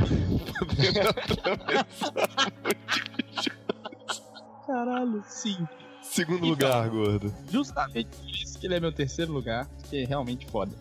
[0.60, 2.62] Podendo atravessar o
[3.18, 3.58] botijão.
[4.66, 5.58] Caralho, sim.
[6.02, 6.50] Segundo Então.
[6.50, 7.34] lugar, gordo.
[7.52, 10.72] Justamente por isso que ele é meu terceiro lugar, que é realmente foda.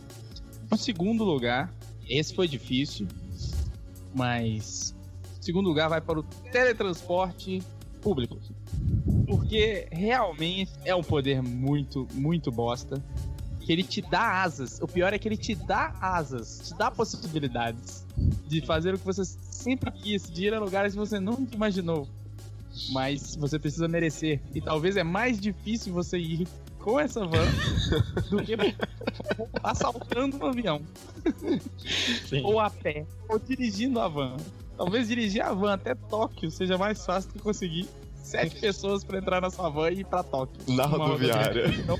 [0.71, 1.73] No segundo lugar,
[2.09, 3.07] esse foi difícil,
[4.15, 4.95] mas
[5.41, 7.63] segundo lugar vai para o teletransporte
[8.03, 8.39] público.
[9.27, 13.03] Porque realmente é um poder muito, muito bosta.
[13.61, 14.81] Que ele te dá asas.
[14.81, 18.07] O pior é que ele te dá asas, te dá possibilidades
[18.47, 22.09] de fazer o que você sempre quis, de ir a lugares que você nunca imaginou.
[22.93, 24.41] Mas você precisa merecer.
[24.55, 26.47] E talvez é mais difícil você ir
[26.87, 27.45] com essa van
[28.31, 28.55] do que
[29.61, 30.81] assaltando um avião.
[32.29, 32.45] Sim.
[32.45, 33.05] Ou a pé.
[33.29, 34.37] Ou dirigindo a van.
[34.77, 37.89] Talvez dirigir a van até Tóquio seja mais fácil do que conseguir
[38.23, 40.77] sete pessoas pra entrar na sua van e ir pra Tóquio.
[40.77, 41.67] Na rodoviária.
[41.67, 41.99] Então-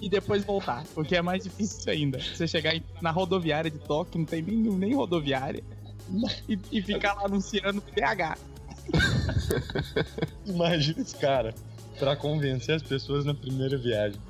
[0.00, 2.18] e depois voltar, porque é mais difícil ainda.
[2.18, 5.62] Você chegar na rodoviária de Tóquio, não tem nem, nem rodoviária,
[6.48, 8.38] e, e ficar lá anunciando PH.
[10.46, 11.54] Imagina esse cara
[11.98, 14.20] pra convencer as pessoas na primeira viagem.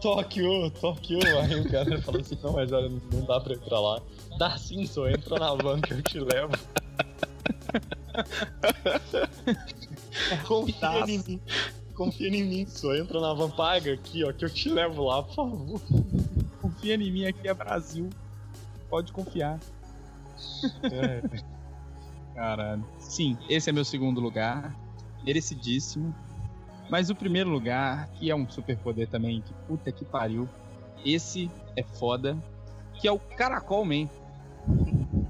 [0.00, 1.18] Tóquio, Tóquio.
[1.42, 4.00] Aí o cara fala assim: não, mas olha, não dá pra ir pra lá.
[4.38, 6.52] Dá sim, só entra na van que eu te levo.
[10.46, 11.40] Confia em mim.
[11.94, 15.22] Confia em mim, só entra na van, paga aqui, ó, que eu te levo lá,
[15.22, 15.80] por favor.
[16.60, 18.10] Confia em mim, aqui é Brasil.
[18.90, 19.58] Pode confiar.
[20.82, 21.22] É.
[22.34, 22.86] Caralho.
[22.98, 24.76] Sim, esse é meu segundo lugar.
[25.24, 26.14] Merecidíssimo.
[26.88, 30.48] Mas o primeiro lugar, que é um superpoder também, que puta que pariu.
[31.04, 32.36] Esse é foda.
[32.94, 34.08] Que é o Caracol Man.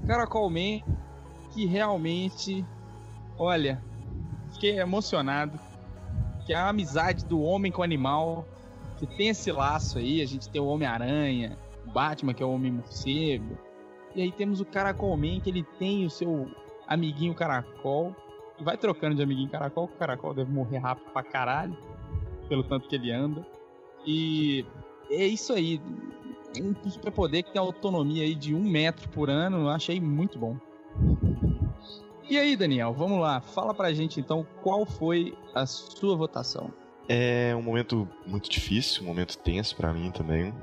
[0.05, 0.81] Caracol Man,
[1.51, 2.65] que realmente.
[3.37, 3.83] Olha,
[4.53, 5.59] fiquei emocionado.
[6.45, 8.45] Que é a amizade do homem com o animal.
[8.97, 10.21] Que tem esse laço aí.
[10.21, 13.57] A gente tem o Homem-Aranha, o Batman, que é o Homem-Morcego.
[14.15, 16.49] E aí temos o Caracol Man, que ele tem o seu
[16.87, 18.15] amiguinho caracol.
[18.59, 21.77] Vai trocando de amiguinho caracol, o caracol deve morrer rápido pra caralho.
[22.49, 23.45] Pelo tanto que ele anda.
[24.05, 24.65] E
[25.09, 25.81] é isso aí.
[26.59, 30.57] um superpoder que tem autonomia aí de um metro por ano, eu achei muito bom.
[32.29, 33.39] E aí, Daniel, vamos lá.
[33.39, 36.73] Fala pra gente então qual foi a sua votação.
[37.07, 40.53] É um momento muito difícil, um momento tenso pra mim também.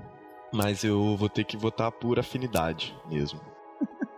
[0.53, 3.40] Mas eu vou ter que votar por afinidade mesmo.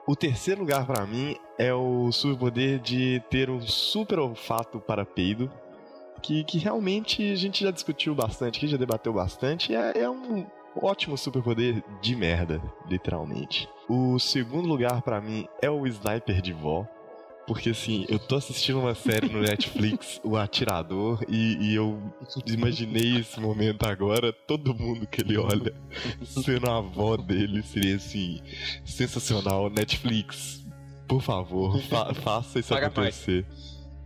[0.06, 5.50] O terceiro lugar pra mim é o superpoder de ter um super olfato para peido.
[6.22, 9.74] Que, que realmente a gente já discutiu bastante, que já debateu bastante.
[9.74, 10.46] É, é um
[10.80, 13.68] ótimo superpoder de merda, literalmente.
[13.88, 16.86] O segundo lugar pra mim é o Sniper de Vó.
[17.46, 22.02] Porque assim, eu tô assistindo uma série no Netflix, O Atirador, e, e eu
[22.46, 25.72] imaginei esse momento agora, todo mundo que ele olha
[26.24, 28.40] sendo a avó dele seria assim,
[28.84, 29.70] sensacional.
[29.70, 30.64] Netflix,
[31.06, 33.46] por favor, fa faça isso Paga acontecer.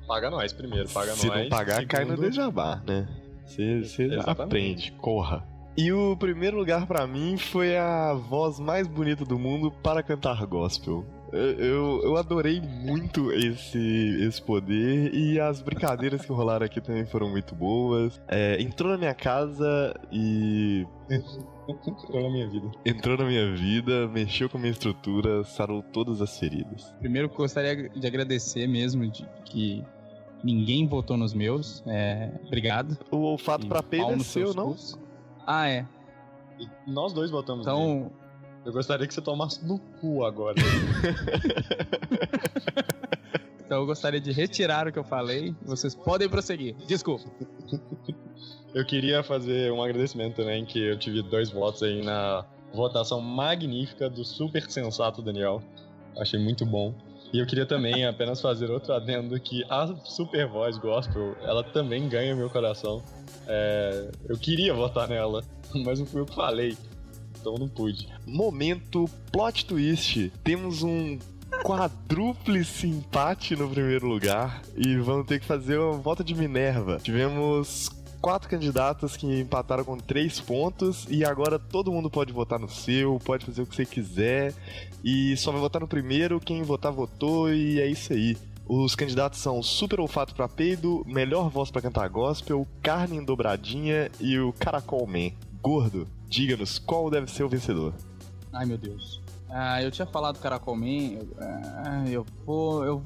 [0.07, 1.43] Paga nós primeiro, paga Se nós.
[1.43, 3.09] não pagar, cai no Segundo, Dejabá, né?
[3.47, 5.47] Você aprende, corra.
[5.76, 10.45] E o primeiro lugar pra mim foi a voz mais bonita do mundo para cantar
[10.47, 11.07] gospel.
[11.33, 13.78] Eu, eu, adorei muito esse,
[14.22, 18.20] esse poder e as brincadeiras que rolaram aqui também foram muito boas.
[18.26, 20.87] É, entrou na minha casa e
[21.68, 22.70] Entrou na minha vida.
[22.85, 26.93] entrou na minha vida, mexeu com a minha estrutura, sarou todas as feridas.
[26.99, 29.85] Primeiro, eu gostaria de agradecer mesmo de que
[30.43, 31.83] ninguém votou nos meus.
[31.87, 32.99] É, obrigado.
[33.11, 34.72] O olfato E pra peido é seu, seus não?
[34.72, 34.99] cus.
[35.47, 35.87] Ah, é.
[36.59, 38.11] E nós dois votamos nele.
[38.65, 40.57] Eu gostaria que você tomasse no cu agora.
[43.65, 45.55] então eu gostaria de retirar o que eu falei.
[45.63, 46.75] Vocês podem prosseguir.
[46.87, 47.25] Desculpa.
[48.75, 54.09] Eu queria fazer um agradecimento também, que eu tive dois votos aí na votação magnífica
[54.09, 55.63] do super sensato Daniel.
[56.17, 56.95] Achei muito bom.
[57.33, 62.09] E eu queria também apenas fazer outro adendo que a super voz gospel, ela também
[62.09, 63.03] ganha meu coração.
[63.47, 65.43] É, eu queria votar nela,
[65.85, 66.77] mas não fui eu que falei.
[67.41, 68.09] Então não pude.
[68.26, 70.30] Momento plot twist.
[70.45, 71.18] Temos um
[71.62, 76.99] quadrúplice empate no primeiro lugar e vamos ter que fazer uma volta de Minerva.
[77.03, 82.68] Tivemos quatro candidatos que empataram com três pontos e agora todo mundo pode votar no
[82.68, 84.55] seu, pode fazer o que você quiser
[85.03, 86.41] e só vai votar no primeiro.
[86.41, 88.36] Quem votar votou e é isso aí.
[88.68, 94.09] Os candidatos são Super Olfato pra Peido, Melhor Voz pra Cantar Gospel, Carne em Dobradinha
[94.20, 95.32] e o Caracol Man.
[95.61, 97.93] Gordo, diga-nos qual deve ser o vencedor.
[98.53, 99.20] Ai, meu Deus.
[99.51, 100.87] Ah, eu tinha falado do Caracol Man.
[101.18, 102.85] Eu, ah, eu vou.
[102.85, 103.03] Eu.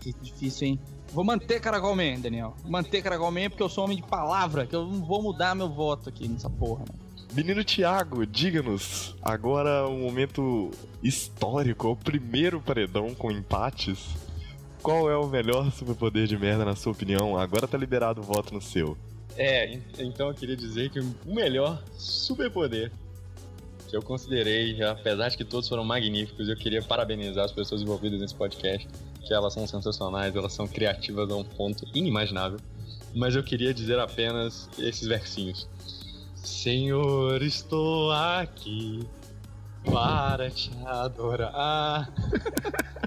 [0.00, 0.80] Que difícil, hein?
[1.12, 2.56] Vou manter Caracol Man, Daniel.
[2.64, 5.68] Manter Caracol Man porque eu sou homem de palavra, que eu não vou mudar meu
[5.68, 6.80] voto aqui nessa porra.
[6.80, 6.94] né?
[7.34, 10.70] Menino Thiago, diga-nos, agora um momento
[11.02, 14.06] histórico, é o primeiro paredão com empates.
[14.82, 17.38] Qual é o melhor superpoder de merda na sua opinião?
[17.38, 18.96] Agora tá liberado o voto no seu.
[19.36, 22.92] É, en- então eu queria dizer que o melhor superpoder
[23.88, 28.18] que eu considerei, apesar de que todos foram magníficos, eu queria parabenizar as pessoas envolvidas
[28.20, 28.88] nesse podcast,
[29.22, 32.58] que elas são sensacionais, elas são criativas a um ponto inimaginável.
[33.14, 35.68] Mas eu queria dizer apenas esses versinhos.
[36.36, 39.06] Senhor, estou aqui
[39.84, 42.10] para te adorar.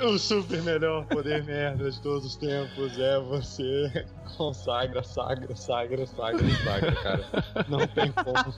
[0.00, 4.06] O super melhor poder merda de todos os tempos é você.
[4.36, 7.24] Consagra, sagra, sagra, sagra, sagra, cara.
[7.68, 8.54] Não tem como.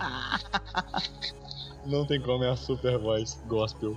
[1.87, 3.97] Não tem como, é a super voz gospel.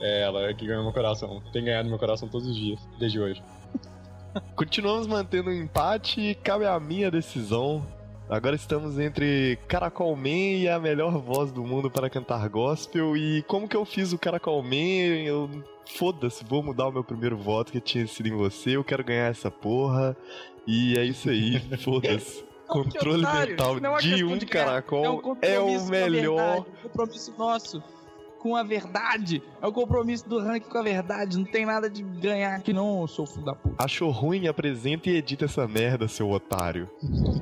[0.00, 1.42] É ela que ganhou meu coração.
[1.52, 3.42] Tem ganhado meu coração todos os dias, desde hoje.
[4.56, 7.86] Continuamos mantendo o empate e cabe a minha decisão.
[8.30, 13.16] Agora estamos entre Caracol Man e a melhor voz do mundo para cantar gospel.
[13.16, 15.24] E como que eu fiz o Caracol Man?
[15.24, 15.50] Eu.
[15.98, 18.76] Foda-se, vou mudar o meu primeiro voto que tinha sido em você.
[18.76, 20.16] Eu quero ganhar essa porra.
[20.64, 22.44] E é isso aí, foda-se.
[22.68, 26.62] Controle otário, mental é de um de ganhar, caracol um é, o melhor.
[26.62, 27.82] verdade, compromisso nosso
[28.40, 29.42] com a verdade.
[29.60, 31.38] É o compromisso do ranking com a verdade.
[31.38, 33.76] Não tem nada de ganhar aqui, não, eu sou filho da puta.
[33.78, 34.48] Achou ruim?
[34.48, 36.88] Apresenta e edita essa merda, seu otário.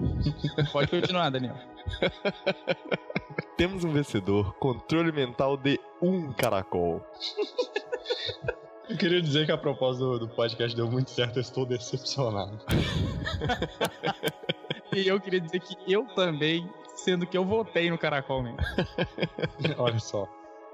[0.73, 1.57] Pode continuar, Daniel.
[3.57, 4.55] Temos um vencedor.
[4.57, 7.01] Controle mental de um caracol.
[8.89, 12.59] Eu queria dizer que a proposta do, do podcast deu muito certo, eu estou decepcionado.
[14.91, 18.57] E eu queria dizer que eu também, sendo que eu votei no Caracol mesmo.
[19.77, 20.27] Olha só.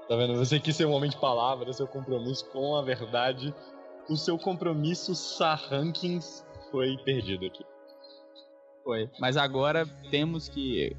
[0.07, 0.35] Tá vendo?
[0.37, 3.53] Você quis ser um homem de palavras, seu compromisso com a verdade.
[4.07, 7.63] O seu compromisso Sarrankings foi perdido aqui.
[8.83, 9.09] Foi.
[9.19, 10.95] Mas agora temos que.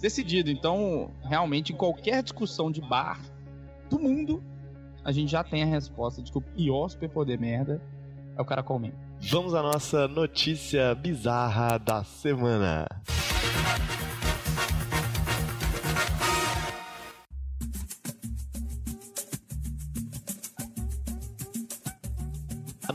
[0.00, 0.50] Decidido.
[0.50, 3.20] Então, realmente, em qualquer discussão de bar
[3.88, 4.44] do mundo,
[5.02, 7.80] a gente já tem a resposta de que o pior superpoder merda
[8.36, 8.92] é o Caracol Man.
[9.18, 12.86] Vamos à nossa notícia bizarra da semana.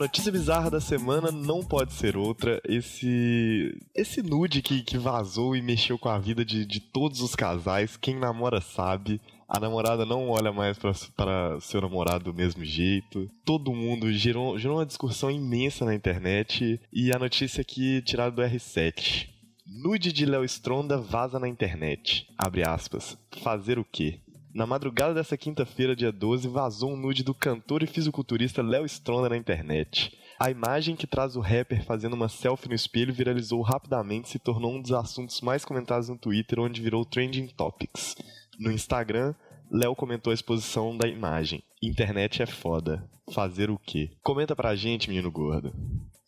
[0.03, 2.61] Notícia bizarra da semana não pode ser outra.
[2.65, 7.35] Esse esse nude que, que vazou e mexeu com a vida de, de todos os
[7.35, 7.95] casais.
[7.95, 9.21] Quem namora sabe.
[9.47, 13.31] A namorada não olha mais para seu namorado do mesmo jeito.
[13.45, 16.81] Todo mundo gerou, gerou uma discussão imensa na internet.
[16.91, 19.29] E a notícia aqui tirada do R7.
[19.65, 22.27] Nude de Léo Stronda vaza na internet.
[22.37, 23.17] Abre aspas.
[23.41, 24.19] Fazer o quê?
[24.53, 29.29] Na madrugada dessa quinta-feira, dia 12, vazou um nude do cantor e fisiculturista Léo Stronda
[29.29, 30.15] na internet.
[30.39, 34.37] A imagem que traz o rapper fazendo uma selfie no espelho viralizou rapidamente e se
[34.37, 38.15] tornou um dos assuntos mais comentados no Twitter, onde virou Trending Topics.
[38.59, 39.33] No Instagram,
[39.71, 41.63] Léo comentou a exposição da imagem.
[41.81, 43.09] Internet é foda.
[43.31, 44.11] Fazer o quê?
[44.21, 45.73] Comenta pra gente, menino gordo.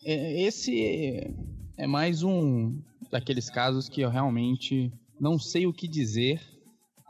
[0.03, 1.31] É, Esse
[1.77, 6.41] é mais um daqueles casos que eu realmente não sei o que dizer,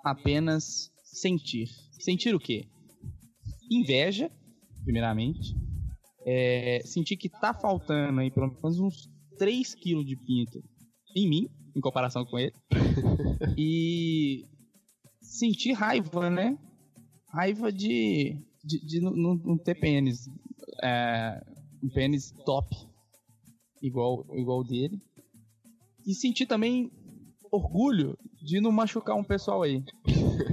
[0.03, 1.67] apenas sentir.
[1.99, 2.65] Sentir o quê?
[3.71, 4.31] Inveja,
[4.83, 5.55] primeiramente.
[6.25, 10.63] É, sentir que tá faltando aí pelo menos uns 3 quilos de pinto
[11.15, 12.53] em mim, em comparação com ele.
[13.57, 14.45] e
[15.21, 16.57] sentir raiva, né?
[17.29, 20.29] Raiva de, de, de não- ter pênis.
[20.83, 21.41] É,
[21.83, 22.75] um pênis top,
[23.81, 24.99] igual, igual o dele.
[26.05, 26.91] E sentir também
[27.51, 29.83] orgulho de não machucar um pessoal aí.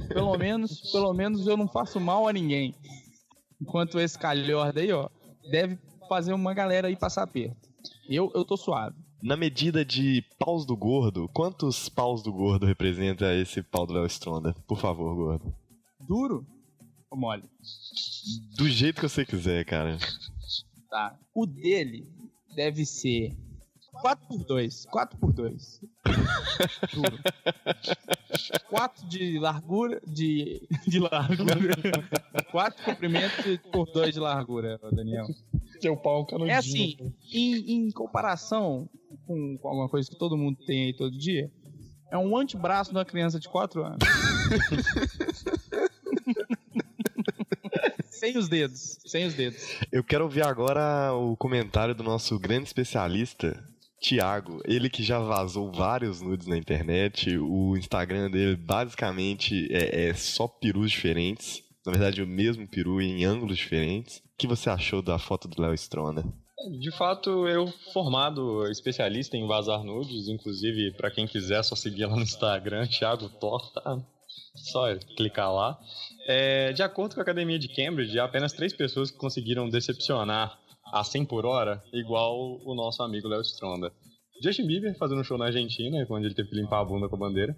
[0.08, 2.74] Pelo menos, pelo menos eu não faço mal a ninguém.
[3.60, 5.08] Enquanto esse calhorda aí, ó,
[5.50, 5.78] deve
[6.08, 7.68] fazer uma galera aí passar perto.
[8.08, 8.96] Eu, eu tô suave.
[9.22, 14.06] Na medida de paus do gordo, quantos paus do gordo representa esse pau do Léo
[14.06, 14.52] Stronda?
[14.66, 15.54] Por favor, gordo.
[16.00, 16.44] Duro
[17.08, 17.44] ou mole?
[18.56, 19.96] Do jeito que você quiser, cara.
[20.90, 21.16] Tá.
[21.32, 22.10] O dele
[22.56, 23.36] deve ser
[24.02, 25.80] 4 por 2 4 por 2
[26.92, 27.18] Duro.
[28.68, 30.02] 4 de largura.
[30.04, 31.76] De, de largura.
[32.50, 35.26] 4 comprimentos por 2 de largura, Daniel.
[35.80, 36.52] Seu pau canudinho.
[36.52, 36.96] É assim,
[37.32, 38.88] em, em comparação
[39.26, 41.48] com, com alguma coisa que todo mundo tem aí todo dia,
[42.10, 43.98] é um antebraço de uma criança de 4 anos.
[48.10, 48.98] sem os dedos.
[49.06, 49.78] Sem os dedos.
[49.90, 53.64] Eu quero ouvir agora o comentário do nosso grande especialista,
[54.02, 54.60] Tiago.
[54.64, 57.38] Ele que já vazou vários nudes na internet.
[57.38, 61.62] O Instagram dele basicamente é, é só perus diferentes.
[61.86, 64.18] Na verdade, o mesmo peru em ângulos diferentes.
[64.18, 66.24] O que você achou da foto do Léo Stronda?
[66.80, 72.06] De fato, eu formado especialista em vazar nudes, inclusive para quem quiser é só seguir
[72.06, 73.98] lá no Instagram, Thiago Thor, tá?
[74.54, 75.78] Só clicar lá.
[76.26, 80.58] É, de acordo com a Academia de Cambridge, há apenas três pessoas que conseguiram decepcionar
[80.92, 83.92] a 100 por hora, igual o nosso amigo Léo Stronda.
[84.42, 87.16] Justin Bieber fazendo um show na Argentina, onde ele teve que limpar a bunda com
[87.16, 87.56] a bandeira.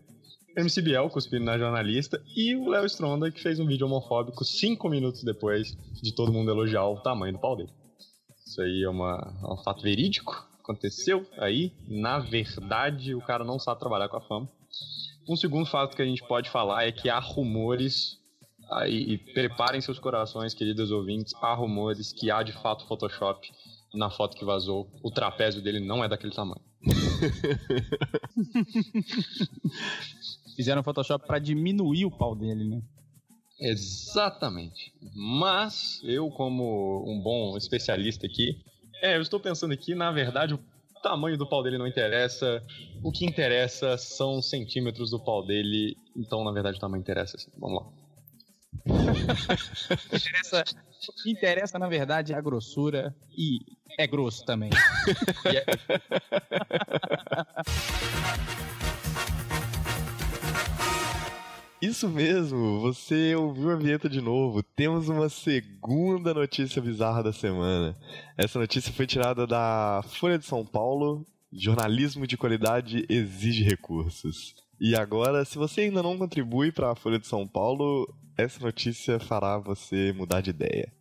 [0.57, 2.23] MC cuspindo na jornalista.
[2.37, 6.51] E o Léo Stronda, que fez um vídeo homofóbico cinco minutos depois de todo mundo
[6.51, 7.73] elogiar o tamanho do pau dele.
[8.47, 10.47] Isso aí é, uma, é um fato verídico.
[10.63, 11.73] Aconteceu aí.
[11.89, 14.49] Na verdade, o cara não sabe trabalhar com a fama.
[15.29, 18.19] Um segundo fato que a gente pode falar é que há rumores.
[18.75, 21.33] Aí, e preparem seus corações, queridos ouvintes.
[21.41, 23.49] Há rumores que há de fato Photoshop
[23.95, 24.91] na foto que vazou.
[25.03, 26.61] O trapézio dele não é daquele tamanho.
[30.57, 32.83] Fizeram Photoshop pra diminuir o pau dele, né?
[33.61, 34.93] Exatamente.
[35.15, 38.61] Mas eu, como um bom especialista aqui,
[39.01, 40.59] é, eu estou pensando aqui, na verdade, o
[41.01, 42.61] tamanho do pau dele não interessa.
[43.05, 45.97] O que interessa são os centímetros do pau dele.
[46.17, 47.37] Então, na verdade, o tamanho interessa.
[47.37, 47.53] Assim.
[47.57, 48.04] Vamos lá.
[50.13, 50.65] Interessa,
[51.27, 53.59] interessa, na verdade, é a grossura e
[53.99, 54.71] é grosso também.
[55.47, 55.65] É-
[61.81, 64.63] Isso mesmo, você ouviu a vinheta de novo.
[64.63, 67.95] Temos uma segunda notícia bizarra da semana.
[68.39, 71.27] Essa notícia foi tirada da Folha de São Paulo.
[71.53, 74.55] Jornalismo de qualidade exige recursos.
[74.87, 78.07] E agora, se você ainda não contribui para a Folha de São Paulo,
[78.37, 80.93] essa notícia fará você mudar de ideia.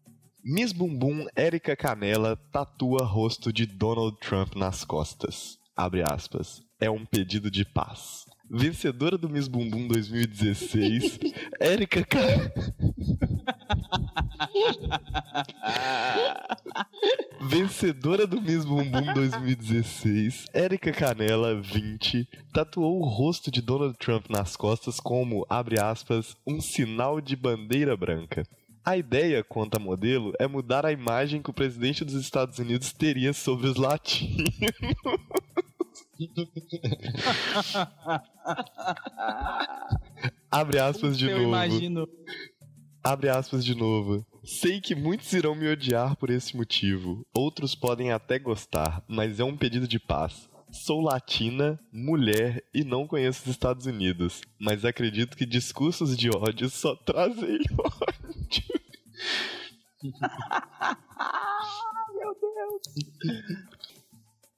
[0.42, 5.58] Miss Bumbum Érica Canela tatua rosto de Donald Trump nas costas.
[5.76, 6.62] Abre aspas.
[6.80, 8.24] É um pedido de paz.
[8.50, 11.20] Vencedora do Miss Bumbum 2016,
[11.60, 12.54] Érica Canela.
[17.42, 24.56] Vencedora do Miss Bumbum 2016, Érica Canela, 20, tatuou o rosto de Donald Trump nas
[24.56, 28.48] costas como, abre aspas, um sinal de bandeira branca.
[28.86, 32.92] A ideia, conta a modelo, é mudar a imagem que o presidente dos Estados Unidos
[32.92, 34.50] teria sobre os latinos.
[40.52, 41.48] Abre aspas de Eu novo.
[41.50, 42.08] imagino.
[43.04, 44.26] Abre aspas de novo.
[44.46, 49.44] Sei que muitos irão me odiar por esse motivo, outros podem até gostar, mas é
[49.44, 50.50] um pedido de paz.
[50.70, 56.70] Sou latina, mulher e não conheço os Estados Unidos, mas acredito que discursos de ódio
[56.70, 58.64] só trazem ódio.
[62.14, 62.82] Meu Deus.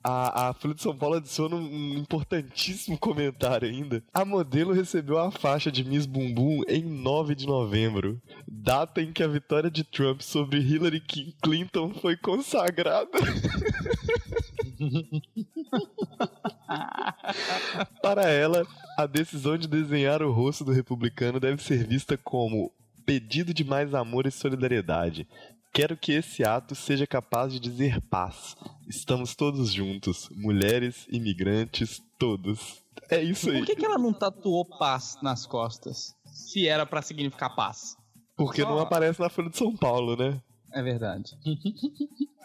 [0.07, 4.03] A, a Folha de São Paulo adiciona um importantíssimo comentário ainda.
[4.13, 9.23] A modelo recebeu a faixa de Miss Bumbum em 9 de novembro, data em que
[9.23, 11.01] a vitória de Trump sobre Hillary
[11.41, 13.09] Clinton foi consagrada.
[17.99, 18.63] Para ela,
[18.99, 22.71] a decisão de desenhar o rosto do republicano deve ser vista como
[23.07, 25.27] pedido de mais amor e solidariedade,
[25.75, 28.55] Quero que esse ato seja capaz de dizer paz.
[28.87, 32.81] Estamos todos juntos, mulheres, imigrantes, todos.
[33.11, 33.57] É isso aí.
[33.57, 36.15] Por que, que ela não tatuou paz nas costas?
[36.27, 37.97] Se era para significar paz.
[38.37, 38.69] Porque Só...
[38.69, 40.41] não aparece na Folha de São Paulo, né?
[40.71, 41.31] É verdade.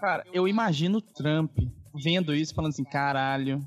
[0.01, 1.57] Cara, eu imagino Trump
[1.95, 3.65] vendo isso falando assim: caralho,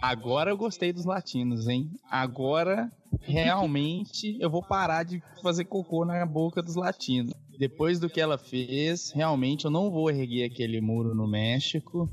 [0.00, 1.90] agora eu gostei dos latinos, hein?
[2.10, 2.90] Agora
[3.20, 8.38] realmente eu vou parar de fazer cocô na boca dos latinos depois do que ela
[8.38, 12.10] fez, realmente eu não vou erguer aquele muro no México.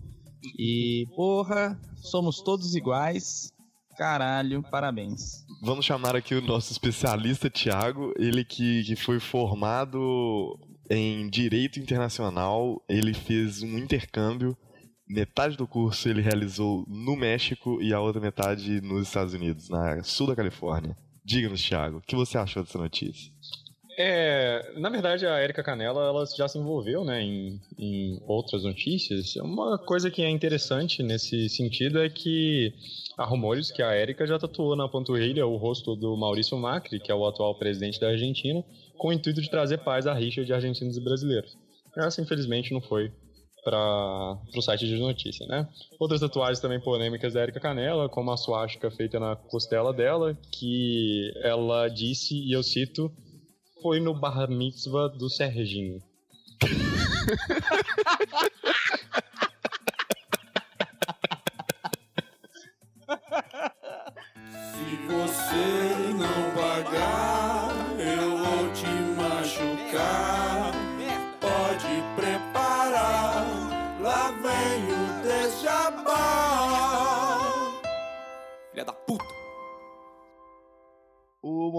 [0.58, 3.52] E, porra, somos todos iguais.
[3.98, 5.46] Caralho, parabéns.
[5.62, 8.14] Vamos chamar aqui o nosso especialista, Tiago.
[8.18, 10.58] Ele que, que foi formado
[10.90, 12.82] em Direito Internacional.
[12.88, 14.58] Ele fez um intercâmbio.
[15.08, 20.04] Metade do curso ele realizou no México e a outra metade nos Estados Unidos, na
[20.04, 20.96] sul da Califórnia.
[21.26, 23.32] Diga-nos, Thiago, o que você achou dessa notícia?
[24.02, 29.36] É, na verdade, a Erika Canela ela já se envolveu né, em, em, outras notícias.
[29.36, 32.74] Uma coisa que é interessante nesse sentido é que
[33.18, 37.12] há rumores que a Erika já tatuou na panturrilha o rosto do Maurício Macri, que
[37.12, 38.64] é o atual presidente da Argentina,
[38.97, 41.58] com o intuito de trazer paz à rixa de argentinos e brasileiros.
[41.97, 43.12] Essa, infelizmente, não foi
[43.66, 45.68] para o site de notícia, né?
[46.00, 51.34] Outras tatuagens também polêmicas da Erika Canela, como a suástica feita na costela dela, que
[51.43, 53.12] ela disse, e eu cito,
[53.82, 56.02] foi no bar mitzvah do Serginho.
[64.52, 65.79] Se você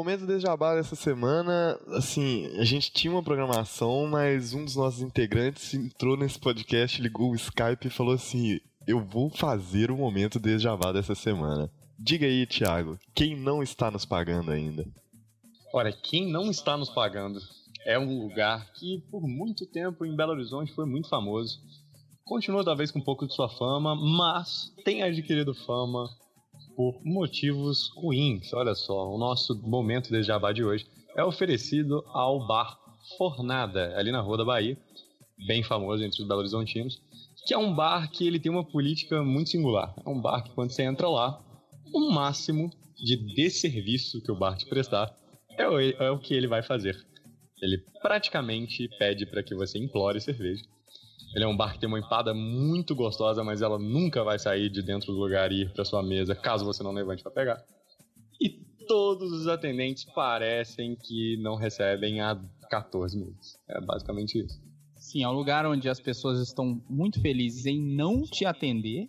[0.01, 5.03] momento de jabá dessa semana, assim, a gente tinha uma programação, mas um dos nossos
[5.03, 10.41] integrantes entrou nesse podcast, ligou o Skype e falou assim: Eu vou fazer o momento
[10.41, 11.71] de jabá dessa semana.
[11.99, 14.87] Diga aí, Thiago, quem não está nos pagando ainda?
[15.73, 17.39] Olha, quem não está nos pagando
[17.85, 21.61] é um lugar que por muito tempo em Belo Horizonte foi muito famoso.
[22.25, 26.09] Continua talvez com um pouco de sua fama, mas tem adquirido fama
[26.81, 28.55] por motivos ruins.
[28.55, 32.79] Olha só, o nosso momento de jabá de hoje é oferecido ao bar
[33.19, 34.79] Fornada, ali na Rua da Bahia,
[35.47, 36.99] bem famoso entre os Belo Horizontinos,
[37.47, 39.95] que é um bar que ele tem uma política muito singular.
[40.07, 41.39] É um bar que quando você entra lá,
[41.93, 45.15] o máximo de desserviço que o bar te prestar
[45.59, 46.97] é o, é o que ele vai fazer.
[47.61, 50.65] Ele praticamente pede para que você implore cerveja
[51.35, 54.69] ele é um bar que tem uma empada muito gostosa, mas ela nunca vai sair
[54.69, 57.65] de dentro do lugar e ir para sua mesa, caso você não levante para pegar.
[58.41, 58.49] E
[58.87, 63.59] todos os atendentes parecem que não recebem há 14 meses.
[63.69, 64.61] É basicamente isso.
[64.97, 69.07] Sim, é um lugar onde as pessoas estão muito felizes em não te atender.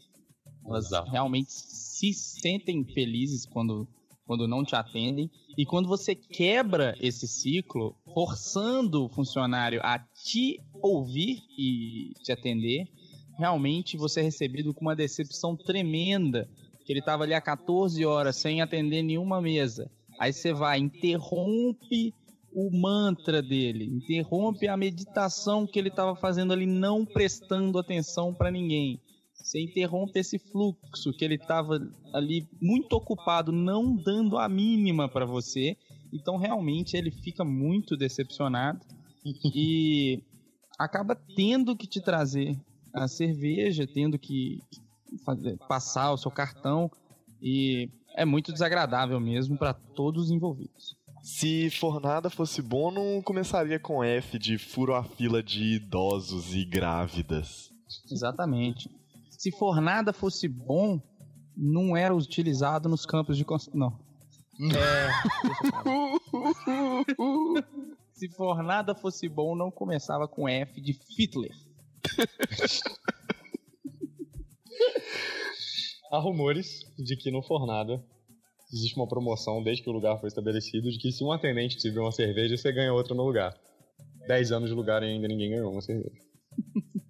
[0.65, 1.09] Elas Exato.
[1.09, 3.87] realmente se sentem felizes quando,
[4.25, 5.29] quando não te atendem.
[5.57, 12.87] E quando você quebra esse ciclo, forçando o funcionário a te ouvir e te atender,
[13.37, 16.49] realmente você é recebido com uma decepção tremenda.
[16.85, 19.89] Que ele estava ali há 14 horas sem atender nenhuma mesa.
[20.19, 22.13] Aí você vai, interrompe
[22.53, 28.51] o mantra dele, interrompe a meditação que ele estava fazendo ali, não prestando atenção para
[28.51, 28.99] ninguém.
[29.33, 31.79] Você interrompe esse fluxo que ele estava
[32.13, 35.75] ali muito ocupado, não dando a mínima para você.
[36.13, 38.79] Então realmente ele fica muito decepcionado
[39.25, 40.21] e
[40.83, 42.57] acaba tendo que te trazer
[42.93, 44.59] a cerveja, tendo que
[45.25, 46.91] fazer, passar o seu cartão
[47.41, 50.95] e é muito desagradável mesmo para todos os envolvidos.
[51.21, 56.65] Se Fornada fosse bom, não começaria com F de furo a fila de idosos e
[56.65, 57.71] grávidas.
[58.11, 58.89] Exatamente.
[59.29, 60.99] Se Fornada fosse bom,
[61.55, 63.45] não era utilizado nos campos de.
[63.73, 63.99] Não.
[64.75, 65.09] É.
[68.21, 71.49] Se fornada fosse bom, não começava com F de Hitler.
[76.11, 77.99] Há rumores de que no Fornada
[78.71, 81.89] existe uma promoção desde que o lugar foi estabelecido de que se um atendente te
[81.97, 83.57] uma cerveja, você ganha outra no lugar.
[84.27, 86.21] 10 anos de lugar e ainda ninguém ganhou uma cerveja.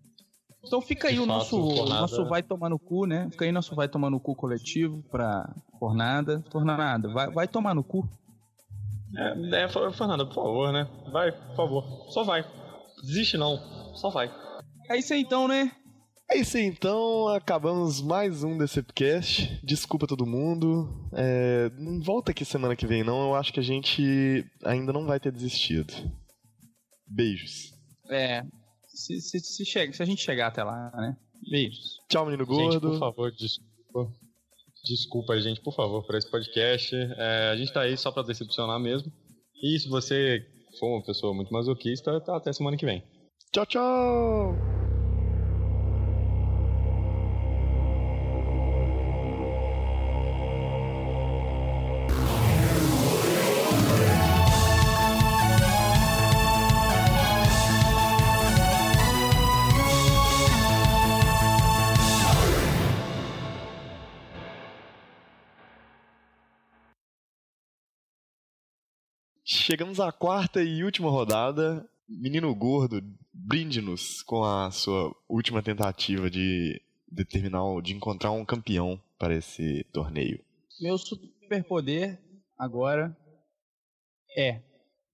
[0.63, 3.27] Então fica aí De o fato, nosso, Fornada- nosso vai tomar no cu, né?
[3.31, 6.41] Fica aí nosso vai tomar no cu coletivo pra Fornada.
[6.49, 8.07] Fornada, vai, vai tomar no cu.
[9.17, 10.87] É, é, For- Fornada, por favor, né?
[11.11, 12.11] Vai, por favor.
[12.11, 12.45] Só vai.
[13.03, 13.57] Desiste não.
[13.95, 14.31] Só vai.
[14.89, 15.71] É isso aí então, né?
[16.29, 17.27] É isso aí, então.
[17.29, 19.59] Acabamos mais um Decepcast.
[19.65, 21.09] Desculpa todo mundo.
[21.13, 23.21] É, não volta aqui semana que vem, não.
[23.29, 25.93] Eu acho que a gente ainda não vai ter desistido.
[27.05, 27.73] Beijos.
[28.09, 28.43] É.
[28.87, 31.17] Se, se, se, chega, se a gente chegar até lá, né?
[31.49, 31.97] Beijos.
[32.07, 32.91] Tchau, menino Gente, gordo.
[32.91, 34.13] por favor, desculpa.
[34.83, 36.95] Desculpa, gente, por favor, por esse podcast.
[36.95, 39.11] É, a gente tá aí só pra decepcionar mesmo.
[39.61, 40.43] E se você
[40.79, 43.03] for uma pessoa muito masoquista, tá até semana que vem.
[43.51, 44.70] Tchau, tchau.
[69.71, 71.89] Chegamos à quarta e última rodada.
[72.05, 73.01] Menino gordo,
[73.33, 80.43] brinde-nos com a sua última tentativa de determinar, de encontrar um campeão para esse torneio.
[80.81, 82.21] Meu superpoder
[82.59, 83.17] agora
[84.37, 84.61] é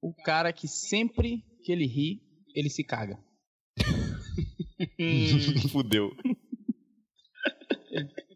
[0.02, 2.20] o cara que sempre que ele ri,
[2.56, 3.24] ele se caga.
[5.72, 6.10] Fudeu.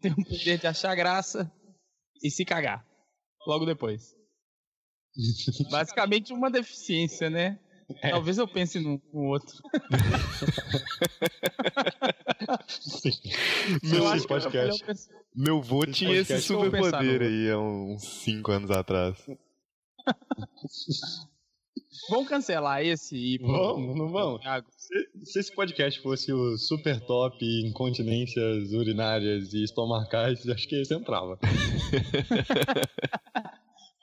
[0.00, 1.52] Tem o poder de achar graça
[2.22, 2.86] e se cagar.
[3.44, 4.21] Logo depois.
[5.70, 7.58] Basicamente uma deficiência, né?
[8.00, 9.54] Talvez eu pense no, no outro.
[13.82, 14.84] Meu, acho é podcast.
[15.34, 19.18] meu vô tinha esse superpoder aí há uns 5 anos atrás.
[22.10, 24.40] Vamos cancelar esse e Vamos, não vamos?
[24.40, 24.66] Thiago.
[25.24, 31.38] Se esse podcast fosse o super top incontinências urinárias e estomacais, acho que esse entrava.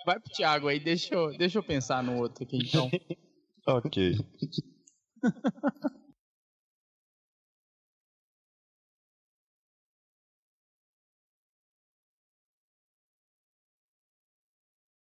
[0.10, 2.90] Vai pro Thiago aí, deixa eu, deixa eu pensar no outro aqui então.
[3.68, 4.18] Ok.